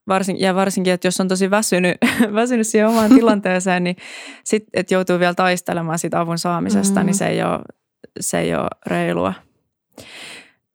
[0.07, 1.97] Varsin, ja varsinkin, että jos on tosi väsynyt,
[2.33, 3.95] väsynyt siihen omaan tilanteeseen, niin
[4.43, 7.05] sit, että joutuu vielä taistelemaan siitä avun saamisesta, mm.
[7.05, 7.59] niin se ei, ole,
[8.19, 9.33] se ei ole reilua.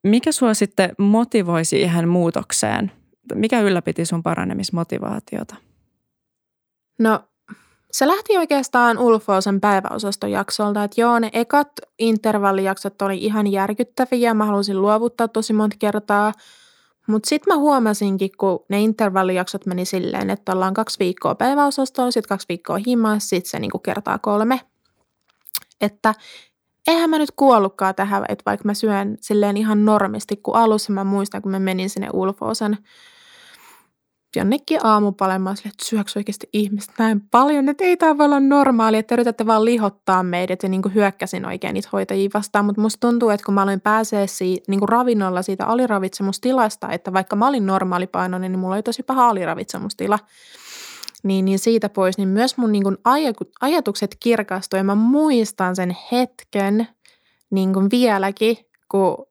[0.03, 2.93] Mikä sua sitten motivoi siihen muutokseen?
[3.35, 5.57] Mikä ylläpiti sun paranemismotivaatiota?
[6.99, 7.21] No
[7.93, 14.45] se lähti oikeastaan Ulfoosen päiväosaston jaksolta, että joo, ne ekat intervallijaksot oli ihan järkyttäviä, mä
[14.45, 16.33] halusin luovuttaa tosi monta kertaa,
[17.07, 22.29] mutta sitten mä huomasinkin, kun ne intervallijaksot meni silleen, että ollaan kaksi viikkoa päiväosastolla, sitten
[22.29, 24.61] kaksi viikkoa himaa, sitten se niinku kertaa kolme.
[25.81, 26.15] Että
[26.89, 31.05] eihän mä nyt kuollutkaan tähän, että vaikka mä syön silleen ihan normisti, kun alussa mä
[31.05, 32.79] muistan, kun mä menin sinne Ulfoosen
[34.37, 38.99] jonnekin aamupalemaan sille, että syöksy oikeasti ihmiset näin paljon, että ei tämä voi olla normaali,
[38.99, 43.09] että yritätte vaan lihottaa meidät ja niin kuin hyökkäsin oikein niitä hoitajia vastaan, mutta musta
[43.09, 47.49] tuntuu, että kun mä aloin pääsee siitä, niin kuin ravinnolla siitä aliravitsemustilasta, että vaikka mä
[47.49, 50.19] olin normaalipainoinen, niin mulla oli tosi paha aliravitsemustila,
[51.23, 52.97] niin, niin siitä pois, niin myös mun niin kuin
[53.61, 54.79] ajatukset kirkastui.
[54.79, 56.89] Ja mä muistan sen hetken
[57.51, 58.57] niin kuin vieläkin,
[58.91, 59.30] kun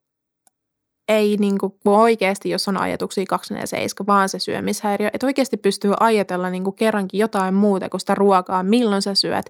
[1.09, 6.49] ei niin kuin, oikeasti, jos on ajatuksia 247, vaan se syömishäiriö, että oikeasti pystyy ajatella
[6.49, 9.45] niin kuin kerrankin jotain muuta kuin sitä ruokaa, milloin sä syöt.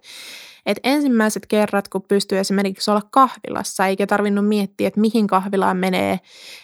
[0.65, 6.19] Et ensimmäiset kerrat, kun pystyy esimerkiksi olla kahvilassa, eikä tarvinnut miettiä, että mihin kahvilaan menee,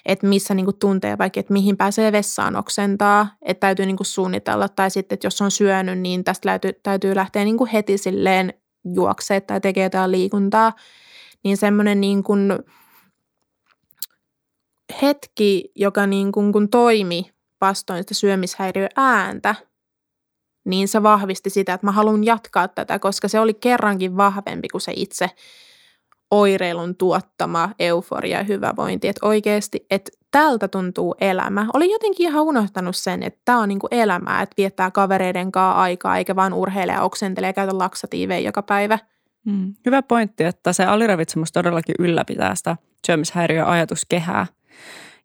[0.06, 4.08] että missä niin kuin tuntee vaikka, että mihin pääsee vessaan oksentaa, että täytyy niin kuin
[4.08, 7.98] suunnitella, tai sitten, että jos on syönyt, niin tästä täytyy, täytyy lähteä niin kuin heti
[7.98, 8.54] silleen
[8.96, 10.74] juoksee tai tekee jotain liikuntaa,
[11.44, 12.54] niin semmoinen niin kuin–
[15.02, 17.32] hetki, joka niin kuin, kun toimi
[17.62, 19.56] vastoin sitä syömishäiriöääntä,
[20.66, 24.82] niin se vahvisti sitä, että mä haluan jatkaa tätä, koska se oli kerrankin vahvempi kuin
[24.82, 25.30] se itse
[26.32, 29.08] oireilun tuottama euforia ja hyvävointi.
[29.08, 31.68] Että oikeasti, että tältä tuntuu elämä.
[31.74, 36.18] Olin jotenkin ihan unohtanut sen, että tämä on niinku elämää, että viettää kavereiden kanssa aikaa,
[36.18, 39.00] eikä vaan urheile ja oksentele ja käytä laksatiivejä joka päivä.
[39.46, 39.74] Mm.
[39.86, 42.78] Hyvä pointti, että se aliravitsemus todellakin ylläpitää sitä
[43.08, 44.48] syömishäiriöajatuskehää.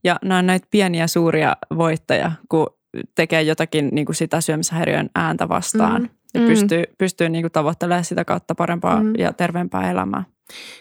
[0.05, 2.67] Ja nämä on näitä pieniä suuria voittajia, kun
[3.15, 6.03] tekee jotakin niin kuin sitä syömishäiriön ääntä vastaan.
[6.03, 6.09] Mm.
[6.35, 6.47] Ja mm.
[6.47, 9.13] pystyy, pystyy niin kuin tavoittelemaan sitä kautta parempaa mm.
[9.19, 10.25] ja terveempää elämää.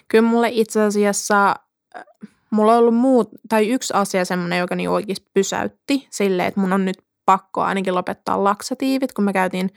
[0.08, 1.50] Kyllä mulle itse asiassa,
[1.96, 2.04] äh,
[2.50, 6.72] mulla on ollut muut, tai yksi asia semmoinen, joka niin oikeasti pysäytti silleen, että mun
[6.72, 9.12] on nyt pakko ainakin lopettaa laksatiivit.
[9.12, 9.70] Kun me käytiin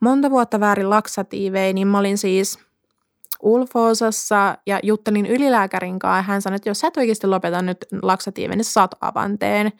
[0.00, 2.58] monta vuotta väärin laksatiiveja, niin mä olin siis–
[3.42, 7.76] Ulfoosassa ja juttelin ylilääkärin kanssa ja hän sanoi, että jos sä et oikeasti lopeta nyt
[8.02, 9.72] laksatiivin, niin saat avanteen.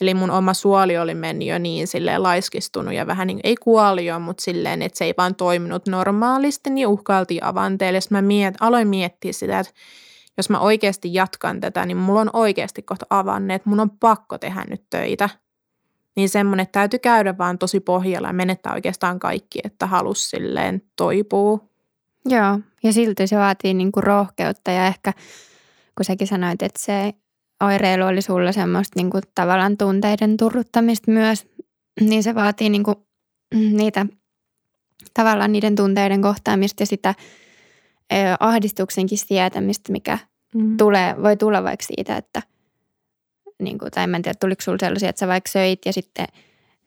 [0.00, 4.06] Eli mun oma suoli oli mennyt jo niin silleen laiskistunut ja vähän niin, ei kuoli
[4.06, 8.00] jo, mutta silleen, että se ei vaan toiminut normaalisti, niin uhkailtiin avanteelle.
[8.00, 9.72] Sitten mä miet, aloin miettiä sitä, että
[10.36, 14.64] jos mä oikeasti jatkan tätä, niin mulla on oikeasti kohta avanneet, mun on pakko tehdä
[14.68, 15.28] nyt töitä.
[16.16, 20.82] Niin semmoinen, että täytyy käydä vaan tosi pohjalla ja menettää oikeastaan kaikki, että halus silleen
[20.96, 21.70] toipuu
[22.24, 25.12] Joo, ja silti se vaatii niin kuin rohkeutta ja ehkä
[25.96, 27.12] kun säkin sanoit, että se
[27.64, 31.46] oireilu oli sulla semmoista niin kuin tavallaan tunteiden turruttamista myös,
[32.00, 32.96] niin se vaatii niin kuin
[33.54, 34.06] niitä
[35.14, 37.14] tavallaan niiden tunteiden kohtaamista ja sitä
[38.40, 40.18] ahdistuksenkin sietämistä, mikä
[40.54, 40.76] mm.
[40.76, 42.42] tulee, voi tulla vaikka siitä, että
[43.62, 46.26] niin kuin, tai en tiedä, tuliko sinulla sellaisia, että sä vaikka söit ja sitten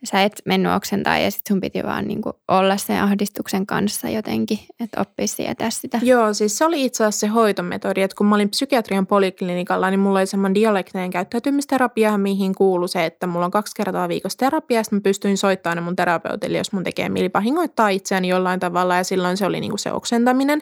[0.04, 4.10] sä et mennyt oksentaa ja sit sun piti vaan niin kuin olla sen ahdistuksen kanssa
[4.10, 6.00] jotenkin, että oppisi sietää sitä.
[6.02, 10.00] Joo, siis se oli itse asiassa se hoitometodi, että kun mä olin psykiatrian poliklinikalla, niin
[10.00, 14.80] mulla oli semmoinen dialektinen käyttäytymisterapia, mihin kuului se, että mulla on kaksi kertaa viikossa terapia,
[14.80, 19.04] ja mä pystyin soittamaan mun terapeutille, jos mun tekee mieli vahingoittaa itseäni jollain tavalla, ja
[19.04, 20.62] silloin se oli niin kuin se oksentaminen.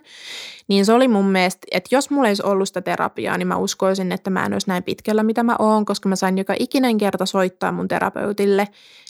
[0.72, 3.58] Niin se oli mun mielestä, että jos mulla ei olisi ollut sitä terapiaa, niin mä
[3.58, 6.98] uskoisin, että mä en olisi näin pitkällä, mitä mä oon, koska mä sain joka ikinen
[6.98, 8.68] kerta soittaa mun terapeutille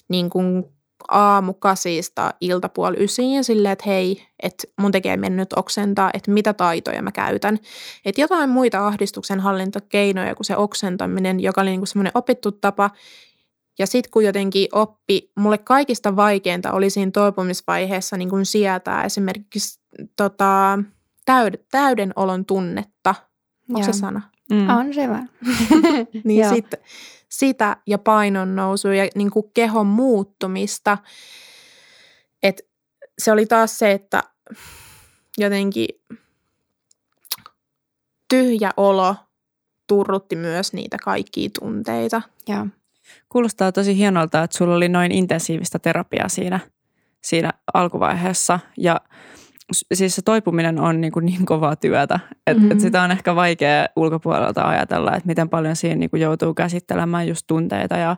[0.08, 0.63] niin kuin
[1.08, 7.02] aamu kasista iltapuoli ysiin silleen, että hei, että mun tekee mennyt oksentaa, että mitä taitoja
[7.02, 7.60] mä käytän.
[8.06, 12.89] Että jotain muita ahdistuksen hallintakeinoja kuin se oksentaminen, joka oli niin semmoinen opittu tapa.
[13.80, 19.80] Ja sitten kun jotenkin oppi, mulle kaikista vaikeinta oli siinä toipumisvaiheessa niin kuin sietää esimerkiksi
[20.17, 20.80] tota,
[21.25, 23.15] täyden, täyden olon tunnetta.
[23.69, 24.21] Onko se sana?
[24.51, 24.69] Mm.
[24.69, 25.29] On se vaan.
[26.23, 26.65] niin sit,
[27.29, 30.97] sitä ja painon nousua ja niin kuin kehon muuttumista.
[32.43, 32.62] Et
[33.19, 34.23] se oli taas se, että
[35.38, 35.88] jotenkin
[38.29, 39.15] tyhjä olo
[39.88, 42.21] turrutti myös niitä kaikkia tunteita.
[42.47, 42.67] Joo.
[43.29, 46.60] Kuulostaa tosi hienolta, että sulla oli noin intensiivistä terapiaa siinä,
[47.21, 49.01] siinä alkuvaiheessa ja–
[49.93, 52.71] siis se toipuminen on niin, kuin niin kovaa työtä, että mm-hmm.
[52.71, 57.28] et sitä on ehkä vaikea ulkopuolelta ajatella, että miten paljon siinä niin kuin joutuu käsittelemään
[57.28, 58.15] just tunteita ja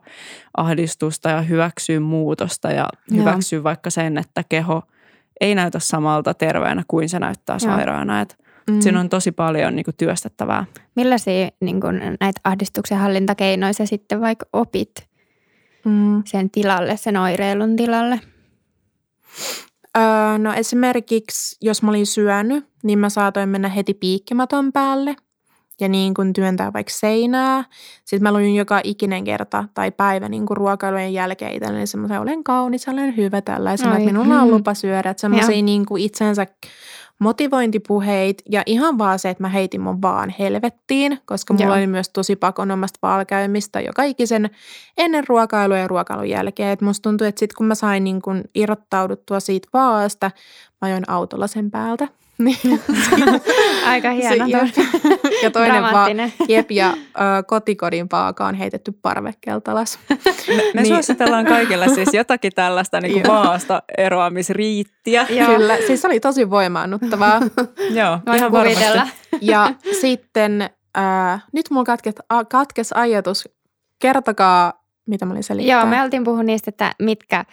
[0.57, 4.81] ahdistusta ja hyväksyä muutosta ja hyväksyä vaikka sen, että keho
[5.41, 8.21] ei näytä samalta terveenä kuin se näyttää sairaana.
[8.21, 8.35] Että
[8.71, 8.81] mm.
[8.81, 10.65] Siinä on tosi paljon niin kuin työstettävää.
[10.95, 14.91] Millaisia niin kuin näitä ahdistuksen hallintakeinoja sä sitten vaikka opit
[15.85, 16.23] mm.
[16.25, 18.19] sen tilalle, sen oireilun tilalle?
[19.97, 25.15] Öö, no esimerkiksi, jos mä olin syönyt, niin mä saatoin mennä heti piikkimaton päälle
[25.83, 27.63] ja niin kuin työntää vaikka seinää.
[28.05, 32.43] Sitten mä luin joka ikinen kerta tai päivä niin kuin ruokailujen jälkeen itselleni semmoisen, olen
[32.43, 35.09] kaunis, olen hyvä tällaisena, että minulla on lupa syödä.
[35.09, 36.47] Että semmoisia niin kuin itsensä
[37.19, 41.75] motivointipuheit ja ihan vaan se, että mä heitin mun vaan helvettiin, koska mulla Joo.
[41.75, 44.49] oli myös tosi pakonomasta valkäymistä joka ikisen
[44.97, 46.69] ennen ruokailua ja ruokailun jälkeen.
[46.69, 50.31] Et musta tuntui, että sit kun mä sain niin kun irrottauduttua siitä vaasta,
[50.81, 52.57] mä ajoin autolla sen päältä– niin.
[53.85, 54.45] Aika hieno.
[55.43, 56.11] ja toinen vaan
[56.47, 59.99] jep ja ö, kotikodin vaaka on heitetty parvekkeelta alas.
[60.09, 60.15] Me,
[60.73, 60.85] me niin.
[60.85, 65.25] suositellaan kaikille siis jotakin tällaista niin kuin maasta eroamisriittiä.
[65.29, 65.47] Joo.
[65.47, 67.41] Kyllä, siis oli tosi voimaannuttavaa.
[67.99, 69.07] Joo, ihan kuvitella.
[69.41, 72.15] ja sitten äh, nyt mulla katkes,
[72.49, 73.49] katkes ajatus.
[73.99, 75.77] Kertokaa, mitä mä olin selittää.
[75.77, 77.45] Joo, me oltiin puhunut niistä, että mitkä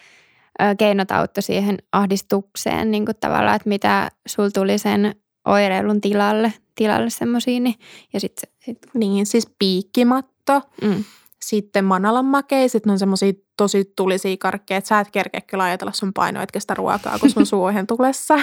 [0.77, 7.09] keinot auttoi siihen ahdistukseen niin kuin tavallaan, että mitä sul tuli sen oireilun tilalle, tilalle
[7.09, 7.63] semmoisiin.
[7.63, 7.75] Niin,
[8.13, 8.77] ja sit, sit.
[8.93, 11.03] Niin, siis piikkimatto, mm.
[11.41, 15.93] sitten manalan makeiset, ne on semmoisia tosi tulisia karkkeja, että sä et kerkeä kyllä ajatella
[15.93, 18.39] sun painoetkestä ruokaa, kun sun suu tulessa.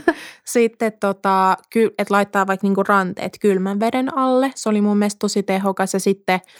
[0.44, 1.56] sitten tota,
[1.98, 6.00] että laittaa vaikka niinku ranteet kylmän veden alle, se oli mun mielestä tosi tehokas ja
[6.00, 6.40] sitten–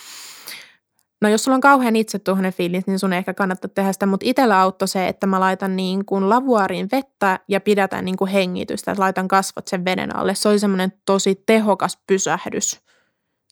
[1.23, 4.27] No jos sulla on kauhean itsetuhoinen fiilis, niin sun ei ehkä kannattaa tehdä sitä, mutta
[4.29, 8.91] itsellä auttoi se, että mä laitan niin kuin lavuariin vettä ja pidätän niin kuin hengitystä,
[8.91, 10.35] että laitan kasvot sen veden alle.
[10.35, 12.81] Se oli semmoinen tosi tehokas pysähdys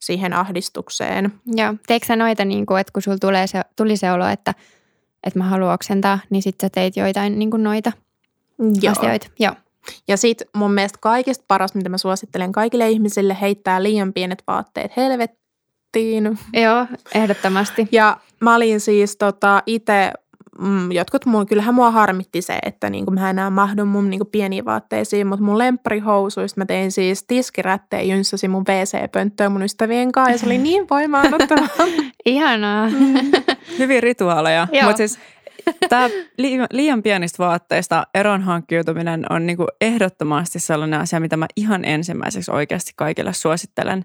[0.00, 1.32] siihen ahdistukseen.
[1.46, 4.54] Joo, teekö sä noita, niin kuin, että kun sulla tulee se, tuli se olo, että,
[5.26, 7.92] että mä haluan oksentaa, niin sitten sä teit joitain niin kuin noita
[8.82, 8.92] Joo.
[8.92, 9.26] asioita?
[9.38, 9.54] Joo.
[10.08, 14.96] Ja sitten mun mielestä kaikista paras, mitä mä suosittelen kaikille ihmisille, heittää liian pienet vaatteet
[14.96, 15.39] helvet,
[15.92, 16.38] tehtiin.
[16.52, 17.88] Joo, ehdottomasti.
[17.92, 20.12] Ja mä olin siis tota, itse,
[20.60, 24.20] mm, jotkut mun, kyllähän mua harmitti se, että niin kuin mä enää mahdun mun niin
[24.20, 30.12] kuin pieniin vaatteisiin, mutta mun lempparihousuista mä tein siis tiskirättejä, jynssäsin mun WC-pönttöä mun ystävien
[30.12, 31.68] kanssa ja se oli niin voimaanottavaa.
[32.26, 32.88] Ihanaa.
[32.88, 33.14] Mm.
[33.78, 34.68] Hyviä rituaaleja.
[34.82, 35.18] Mutta siis
[35.88, 36.08] Tämä
[36.72, 42.50] liian pienistä vaatteista eron hankkiutuminen on niin kuin ehdottomasti sellainen asia, mitä mä ihan ensimmäiseksi
[42.50, 44.04] oikeasti kaikille suosittelen.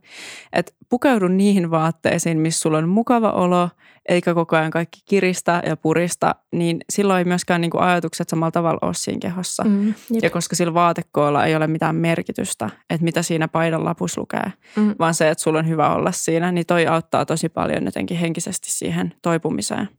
[0.54, 3.70] Että pukeudu niihin vaatteisiin, missä sulla on mukava olo,
[4.10, 8.52] eikä koko ajan kaikki kiristä ja purista, niin silloin ei myöskään niin kuin ajatukset samalla
[8.52, 9.64] tavalla ole siinä kehossa.
[9.64, 14.54] Mm, ja koska sillä vaatekoolla ei ole mitään merkitystä, että mitä siinä paidan lapus lukee,
[14.76, 14.96] mm.
[15.00, 18.72] vaan se, että sulla on hyvä olla siinä, niin toi auttaa tosi paljon jotenkin henkisesti
[18.72, 19.90] siihen toipumiseen.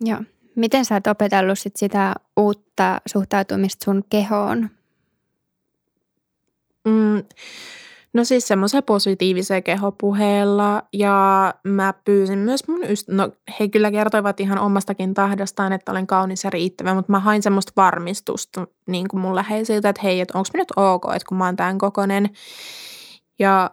[0.00, 0.20] Joo.
[0.56, 4.70] Miten sä oot opetellut sit sitä uutta suhtautumista sun kehoon?
[6.84, 7.24] Mm,
[8.12, 14.40] no siis semmoisen positiivisen kehopuheella ja mä pyysin myös mun yst- no he kyllä kertoivat
[14.40, 19.20] ihan omastakin tahdostaan, että olen kaunis ja riittävä, mutta mä hain semmoista varmistusta niin kuin
[19.20, 22.30] mun läheisiltä, että hei, että onko nyt ok, että kun mä oon tämän kokonen.
[23.38, 23.70] Ja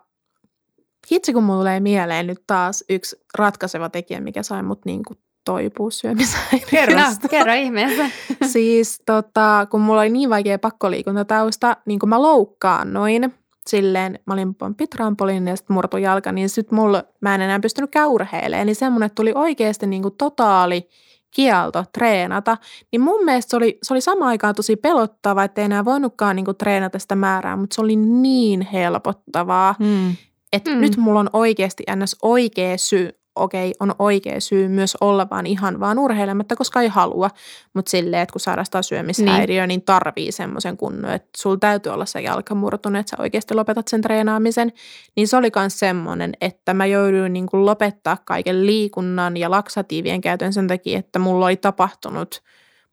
[1.12, 5.20] hitsi kun mulle tulee mieleen nyt taas yksi ratkaiseva tekijä, mikä sai mut niin kuin
[5.48, 7.24] toipua syömishäiriöstä.
[7.24, 8.10] No, kerro ihmeessä.
[8.54, 13.34] siis tota, kun mulla oli niin vaikea pakkoliikuntatausta, niin kun mä loukkaannuin,
[13.68, 17.60] silleen, mä olin pomppit trampoliin ja sitten murtu jalka, niin sitten mulla, mä en enää
[17.60, 18.68] pystynyt käyrheilemään.
[18.68, 20.90] Niin semmoinen tuli oikeasti niin kuin totaali
[21.36, 22.58] kielto treenata,
[22.92, 26.36] niin mun mielestä se oli, se oli samaan aikaan tosi pelottava, että ei enää voinutkaan
[26.36, 30.16] niin kuin treenata sitä määrää, mutta se oli niin helpottavaa, mm.
[30.54, 30.82] että mm.
[30.82, 32.16] nyt mulla on oikeasti ns.
[32.22, 37.30] oikea syy okei, on oikea syy myös olla vaan ihan vaan urheilematta, koska ei halua.
[37.74, 42.06] Mutta silleen, että kun sairastaa syömishäiriö, niin, niin tarvii semmoisen kunnon, että sulla täytyy olla
[42.06, 44.72] se jalka murtunut, että sä oikeasti lopetat sen treenaamisen.
[45.16, 50.22] Niin se oli myös semmoinen, että mä jouduin niin kuin lopettaa kaiken liikunnan ja laksatiivien
[50.22, 52.42] käytön sen takia, että mulla oli tapahtunut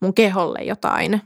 [0.01, 1.21] mun keholle jotain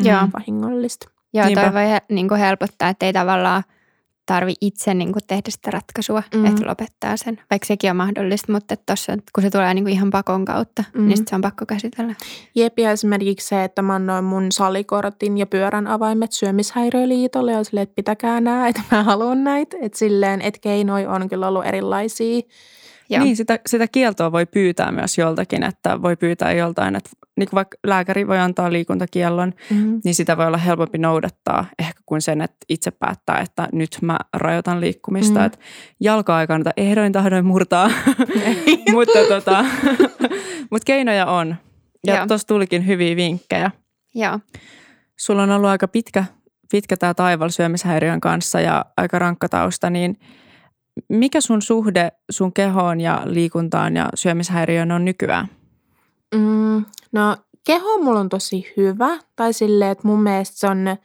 [0.00, 0.20] Joo.
[0.34, 1.10] vahingollista.
[1.34, 3.62] Joo, toi voi niin helpottaa, että ei tavallaan–
[4.30, 6.44] tarvi itse niin kuin tehdä sitä ratkaisua, mm.
[6.44, 7.40] että lopettaa sen.
[7.50, 11.08] Vaikka sekin on mahdollista, mutta tossa, kun se tulee niin kuin ihan pakon kautta, mm.
[11.08, 12.14] niin se on pakko käsitellä.
[12.54, 17.82] Jep, ja esimerkiksi se, että mä annoin mun salikortin ja pyörän avaimet syömishäiriöliitolle ja silleen,
[17.82, 19.76] että pitäkää nämä, että mä haluan näitä.
[19.80, 22.42] Että silleen, että keinoja on kyllä ollut erilaisia.
[23.10, 23.24] Joo.
[23.24, 27.56] Niin, sitä, sitä kieltoa voi pyytää myös joltakin, että voi pyytää joltain, että niin kuin
[27.56, 30.00] vaikka lääkäri voi antaa liikuntakiellon, mm-hmm.
[30.04, 34.18] niin sitä voi olla helpompi noudattaa ehkä kuin sen, että itse päättää, että nyt mä
[34.36, 35.34] rajoitan liikkumista.
[35.34, 35.46] Mm-hmm.
[35.46, 35.58] Että
[36.00, 37.90] jalka ei kannata ehdoin tahdoin murtaa,
[38.92, 39.64] mutta tota,
[40.70, 41.56] mut keinoja on.
[42.06, 43.70] Ja tuossa tulikin hyviä vinkkejä.
[44.14, 44.40] Joo.
[45.18, 46.24] Sulla on ollut aika pitkä,
[46.70, 50.18] pitkä tämä taival syömishäiriön kanssa ja aika rankka tausta, niin–
[51.08, 55.48] mikä sun suhde sun kehoon ja liikuntaan ja syömishäiriöön on nykyään?
[56.34, 57.36] Mm, no
[57.66, 59.18] keho mulla on tosi hyvä.
[59.36, 60.96] Tai silleen, että mun mielestä se on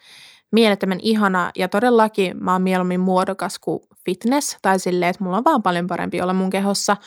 [0.52, 4.58] mielettömän ihana ja todellakin mä oon mieluummin muodokas kuin fitness.
[4.62, 6.98] Tai silleen, että mulla on vaan paljon parempi olla mun kehossa.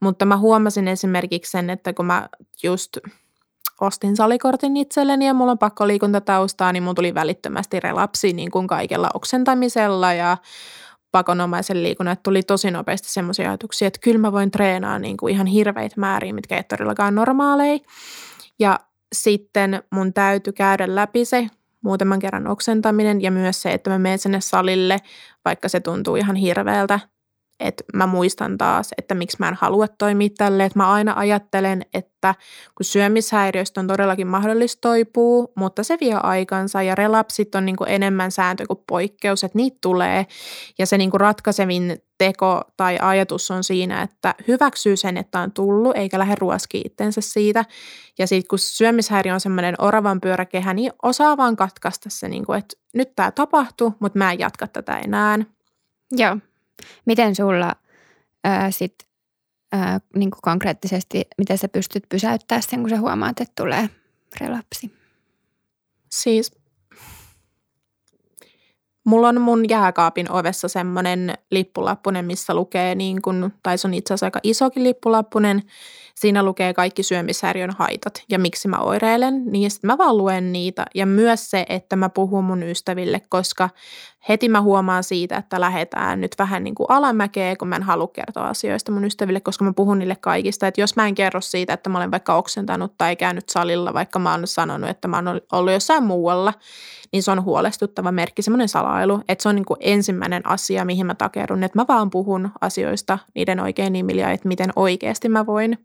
[0.00, 2.28] Mutta mä huomasin esimerkiksi sen, että kun mä
[2.62, 2.98] just
[3.80, 8.66] ostin salikortin itselleni ja mulla on pakko liikuntataustaa, niin mun tuli välittömästi relapsi niin kuin
[8.66, 10.36] kaikella oksentamisella ja
[11.16, 15.34] pakonomaisen liikunnan, että tuli tosi nopeasti semmoisia ajatuksia, että kyllä mä voin treenaa niin kuin
[15.34, 17.78] ihan hirveitä määriä, mitkä ei todellakaan normaaleja.
[18.58, 18.80] Ja
[19.12, 21.48] sitten mun täytyy käydä läpi se
[21.80, 24.98] muutaman kerran oksentaminen ja myös se, että mä menen sinne salille,
[25.44, 27.00] vaikka se tuntuu ihan hirveältä,
[27.60, 30.64] että mä muistan taas, että miksi mä en halua toimia tälle.
[30.64, 32.34] Että mä aina ajattelen, että
[32.74, 37.90] kun syömishäiriöstä on todellakin mahdollista toipua, mutta se vie aikansa ja relapsit on niin kuin
[37.90, 40.26] enemmän sääntö kuin poikkeus, että niitä tulee.
[40.78, 45.52] Ja se niin kuin ratkaisevin teko tai ajatus on siinä, että hyväksyy sen, että on
[45.52, 47.64] tullut, eikä lähde ruoski itsensä siitä.
[48.18, 52.58] Ja sitten kun syömishäiriö on semmoinen oravan pyöräkehä, niin osaa vaan katkaista se, niin kuin,
[52.58, 55.38] että nyt tämä tapahtuu, mutta mä en jatka tätä enää.
[56.12, 56.36] Joo,
[57.04, 57.76] Miten sulla
[58.44, 58.94] ää, sit,
[59.72, 63.90] ää, niin konkreettisesti, miten sä pystyt pysäyttämään sen, kun sä huomaat, että tulee
[64.40, 64.92] relapsi?
[66.10, 66.52] Siis
[69.06, 74.14] mulla on mun jääkaapin ovessa semmoinen lippulappunen, missä lukee niin kuin, tai se on itse
[74.14, 75.62] asiassa aika isokin lippulappunen,
[76.20, 80.86] Siinä lukee kaikki syömishäiriön haitat ja miksi mä oireilen, niin sitten mä vaan luen niitä.
[80.94, 83.70] Ja myös se, että mä puhun mun ystäville, koska
[84.28, 88.08] heti mä huomaan siitä, että lähdetään nyt vähän niin kuin alamäkeä, kun mä en halua
[88.08, 90.66] kertoa asioista mun ystäville, koska mä puhun niille kaikista.
[90.66, 94.18] Että jos mä en kerro siitä, että mä olen vaikka oksentanut tai käynyt salilla, vaikka
[94.18, 96.52] mä oon sanonut, että mä oon ollut jossain muualla,
[97.12, 99.22] niin se on huolestuttava merkki, semmoinen salailu.
[99.28, 103.18] Että se on niin kuin ensimmäinen asia, mihin mä takerun, että mä vaan puhun asioista
[103.34, 105.78] niiden oikein nimillä, että miten oikeasti mä voin.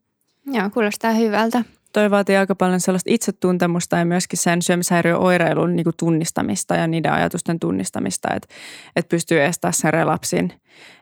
[0.45, 1.63] Joo, kuulostaa hyvältä.
[1.93, 7.59] Toi vaatii aika paljon sellaista itsetuntemusta ja myöskin sen syömishäiriöoireilun niin tunnistamista ja niiden ajatusten
[7.59, 8.47] tunnistamista, että,
[8.95, 10.53] että pystyy estämään sen relapsin.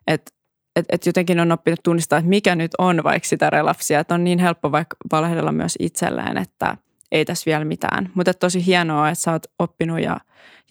[0.08, 0.32] Että
[0.76, 4.00] et, et jotenkin on oppinut tunnistaa, että mikä nyt on vaikka sitä relapsia.
[4.00, 6.78] Että on niin helppo vaikka valehdella myös itselleen, että
[7.12, 8.12] ei tässä vielä mitään.
[8.14, 10.20] Mutta tosi hienoa, että sä oot oppinut ja,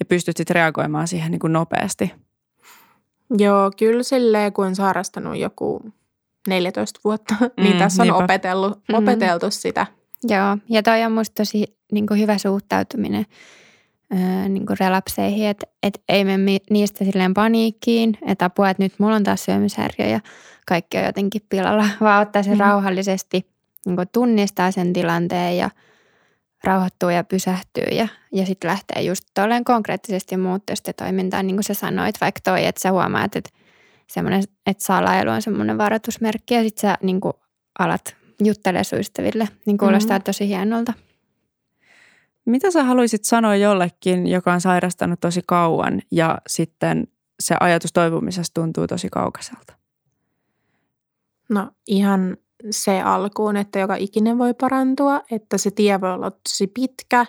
[0.00, 2.12] ja pystyt sitten reagoimaan siihen niin kuin nopeasti.
[3.38, 5.82] Joo, kyllä silleen, kun on sairastanut joku
[6.48, 8.94] 14 vuotta, niin mm, niin tässä on opetellut, mm.
[8.94, 9.86] opeteltu sitä.
[10.28, 13.26] Joo, ja toi on musta tosi niin kuin hyvä suhtautuminen
[14.12, 18.94] öö, niin kuin relapseihin, että et ei mene niistä silleen paniikkiin, että apua, että nyt
[18.98, 20.20] mulla on taas syömishäiriö ja
[20.66, 22.60] kaikki on jotenkin pilalla, vaan ottaa sen mm.
[22.60, 23.46] rauhallisesti,
[23.86, 25.70] niin kuin tunnistaa sen tilanteen ja
[26.64, 31.64] rauhoittuu ja pysähtyy ja, ja sitten lähtee just tolleen konkreettisesti muuttaa sitä toimintaa, niin kuin
[31.64, 33.50] sä sanoit, vaikka toi, että sä huomaat, että
[34.06, 37.32] semmoinen, että salailu on semmoinen varoitusmerkki ja sitten sä niin kuin
[37.78, 40.24] alat juttelee sun ystäville, niin kuulostaa mm-hmm.
[40.24, 40.92] tosi hienolta.
[42.44, 47.06] Mitä sä haluaisit sanoa jollekin, joka on sairastanut tosi kauan ja sitten
[47.40, 49.72] se ajatus toipumisesta tuntuu tosi kaukaiselta?
[51.48, 52.36] No ihan
[52.70, 57.26] se alkuun, että joka ikinen voi parantua, että se tie voi olla tosi pitkä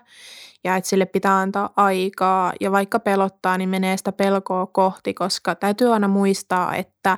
[0.64, 5.56] ja että sille pitää antaa aikaa ja vaikka pelottaa, niin menee sitä pelkoa kohti, koska
[5.56, 7.18] täytyy aina muistaa, että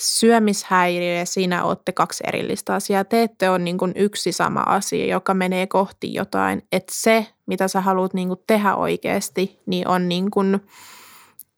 [0.00, 3.04] syömishäiriö ja sinä olette kaksi erillistä asiaa.
[3.04, 6.62] Te ette ole niin kuin yksi sama asia, joka menee kohti jotain.
[6.72, 10.60] Että se, mitä sä haluat niin kuin tehdä oikeasti, niin on niin kuin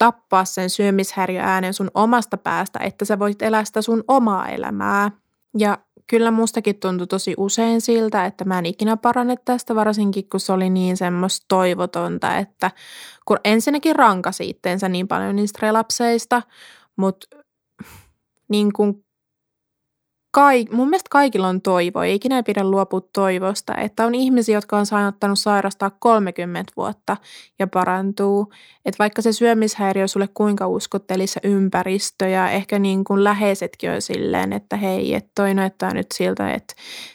[0.01, 5.11] tappaa sen syömishäiriöäänen sun omasta päästä, että sä voit elää sitä sun omaa elämää.
[5.59, 10.41] Ja kyllä mustakin tuntui tosi usein siltä, että mä en ikinä parane tästä, varsinkin kun
[10.41, 12.71] se oli niin semmoista toivotonta, että
[13.25, 16.43] kun ensinnäkin rankasi itteensä niin paljon niistä relapseista,
[16.97, 17.27] mutta
[18.49, 19.05] niin kuin
[20.31, 24.79] kaik, mun mielestä kaikilla on toivo, ei ikinä pidä luopua toivosta, että on ihmisiä, jotka
[24.79, 27.17] on saanuttanut sairastaa 30 vuotta
[27.59, 28.53] ja parantuu.
[28.85, 34.53] Että vaikka se syömishäiriö sulle kuinka uskottelisi ympäristö ja ehkä niin kuin läheisetkin on silleen,
[34.53, 36.75] että hei, että toi näyttää nyt siltä, että,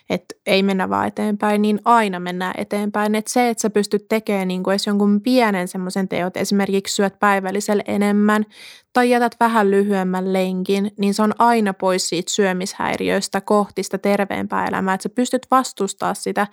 [0.10, 3.16] että ei mennä vaan eteenpäin, niin aina mennään eteenpäin.
[3.16, 7.84] Että se, että sä pystyt tekemään niin edes jonkun pienen semmoisen teot, esimerkiksi syöt päivällisellä
[7.88, 8.46] enemmän
[8.94, 14.66] tai jätät vähän lyhyemmän lenkin, niin se on aina pois siitä syömishäiriöstä kohti sitä terveempää
[14.66, 16.48] elämää, että sä pystyt vastustaa sitä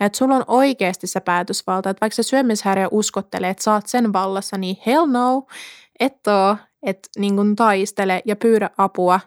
[0.00, 3.86] ja että sulla on oikeasti se päätösvalta, että vaikka se syömishäiriö uskottelee, että sä oot
[3.86, 5.46] sen vallassa, niin hell no,
[6.00, 9.20] et oo, että niin taistele ja pyydä apua,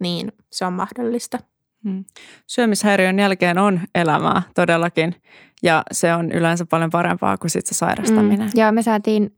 [0.00, 1.38] niin se on mahdollista.
[1.84, 2.04] Hmm.
[2.46, 5.14] Syömishäiriön jälkeen on elämää todellakin
[5.62, 8.46] ja se on yleensä paljon parempaa kuin sitten se sairastaminen.
[8.54, 8.60] Mm.
[8.60, 9.36] Joo, me saatiin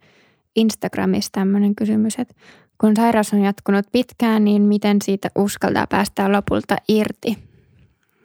[0.57, 2.34] Instagramissa tämmöinen kysymys, että
[2.80, 7.38] kun sairaus on jatkunut pitkään, niin miten siitä uskaltaa päästä lopulta irti?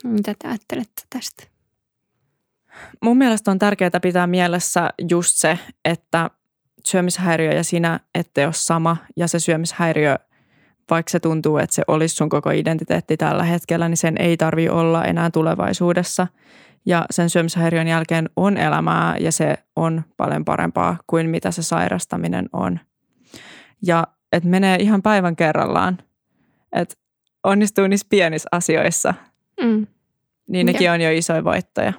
[0.03, 1.43] Mitä te ajattelette tästä?
[3.01, 6.29] Mun mielestä on tärkeää pitää mielessä just se, että
[6.85, 10.15] syömishäiriö ja sinä ette ole sama ja se syömishäiriö,
[10.91, 14.69] vaikka se tuntuu, että se olisi sun koko identiteetti tällä hetkellä, niin sen ei tarvi
[14.69, 16.27] olla enää tulevaisuudessa–
[16.85, 22.49] ja sen syömishäiriön jälkeen on elämää ja se on paljon parempaa kuin mitä se sairastaminen
[22.53, 22.79] on.
[23.85, 25.97] Ja että menee ihan päivän kerrallaan,
[26.73, 26.95] että
[27.43, 29.13] onnistuu niissä pienissä asioissa,
[29.61, 29.87] mm.
[30.47, 30.93] niin nekin ja.
[30.93, 31.93] on jo isoja voittoja.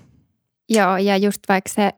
[0.68, 1.92] Joo, ja just vaikka se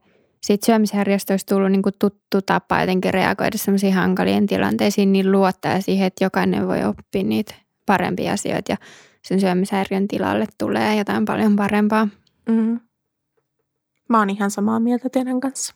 [0.45, 5.81] siitä syömishäiriöstä olisi tullut niin kuin tuttu tapa jotenkin reagoida sellaisiin hankaliin tilanteisiin, niin luottaa
[5.81, 7.55] siihen, että jokainen voi oppia niitä
[7.87, 8.77] parempia asioita ja
[9.23, 12.09] sen syömishäiriön tilalle tulee jotain paljon parempaa.
[12.49, 12.81] Mm.
[14.09, 15.75] Mä oon ihan samaa mieltä teidän kanssa.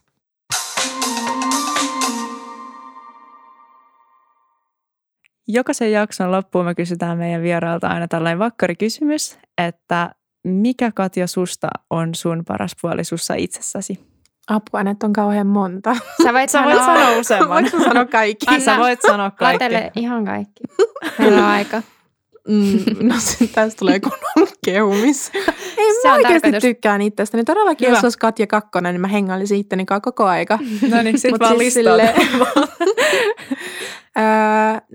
[5.47, 12.15] Jokaisen jakson loppuun me kysytään meidän vierailta aina tällainen vakkarikysymys, että mikä Katja susta on
[12.15, 14.08] sun paras puoli sussa itsessäsi?
[14.49, 15.95] Apua, että on kauhean monta.
[16.23, 17.49] Sä voit, Sä voit sanoa useamman.
[17.63, 18.45] Voitko sanoa kaikki?
[18.49, 19.63] Anna, Sä voit sanoa kaikki.
[19.63, 20.63] Latele ihan kaikki.
[21.19, 21.81] Meillä on aika.
[22.47, 23.15] Mm, no
[23.55, 25.31] tästä tulee kunnon kehumis.
[25.77, 26.61] Ei se mä oikeasti tarkoitus.
[26.61, 27.43] tykkään itsestäni.
[27.43, 27.97] Todellakin, Hyvä.
[27.97, 30.59] jos olisi Katja Kakkonen, niin mä hengailisin itteni koko aika.
[30.89, 32.13] No niin, sit vaan siis sille...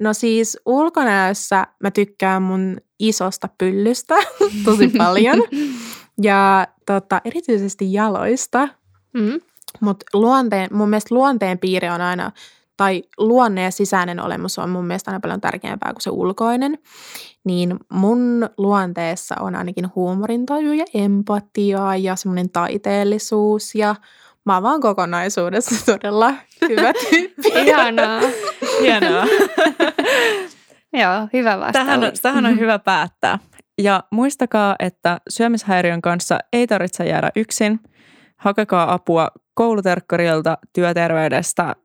[0.01, 4.15] no siis ulkonäössä mä tykkään mun isosta pyllystä
[4.65, 5.43] tosi paljon.
[6.23, 8.69] ja tota, erityisesti jaloista.
[9.15, 9.41] Mm.
[9.81, 12.33] Mutta luonteen, mun mielestä luonteen piirre on aina
[12.77, 16.79] tai luonne ja sisäinen olemus on mun mielestä aina paljon tärkeämpää kuin se ulkoinen,
[17.45, 23.95] niin mun luonteessa on ainakin huumorintaju ja empatiaa ja semmoinen taiteellisuus ja
[24.45, 26.35] mä oon vaan kokonaisuudessa todella
[26.69, 27.49] hyvä tyyppi.
[27.55, 28.21] Ihanaa.
[28.81, 29.25] Hienoa.
[31.03, 31.73] Joo, hyvä vastaus.
[31.73, 33.39] Tähän on, tähän on hyvä päättää.
[33.79, 37.81] Ja muistakaa, että syömishäiriön kanssa ei tarvitse jäädä yksin.
[38.41, 41.77] Hakekaa apua kouluterkkarilta, työterveydestä,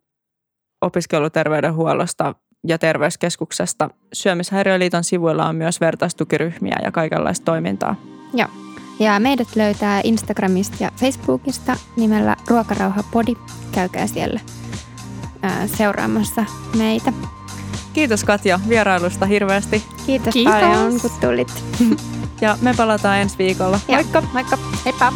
[0.82, 2.36] opiskeluterveydenhuollosta
[2.68, 3.90] ja terveyskeskuksesta.
[4.14, 7.96] Syömishäiriöliiton sivuilla on myös vertaistukiryhmiä ja kaikenlaista toimintaa.
[8.34, 8.48] Joo.
[9.00, 13.36] Ja meidät löytää Instagramista ja Facebookista nimellä Ruokarauhapodi.
[13.72, 14.40] Käykää siellä
[15.42, 16.46] ää, seuraamassa
[16.78, 17.14] meitä.
[17.94, 19.84] Kiitos Katja vierailusta hirveästi.
[20.06, 20.54] Kiitos, Kiitos.
[20.54, 21.64] paljon kun tulit.
[22.42, 23.80] ja me palataan ensi viikolla.
[23.88, 24.22] Moikka!
[24.34, 24.58] Moikka!
[24.86, 25.14] Heippa!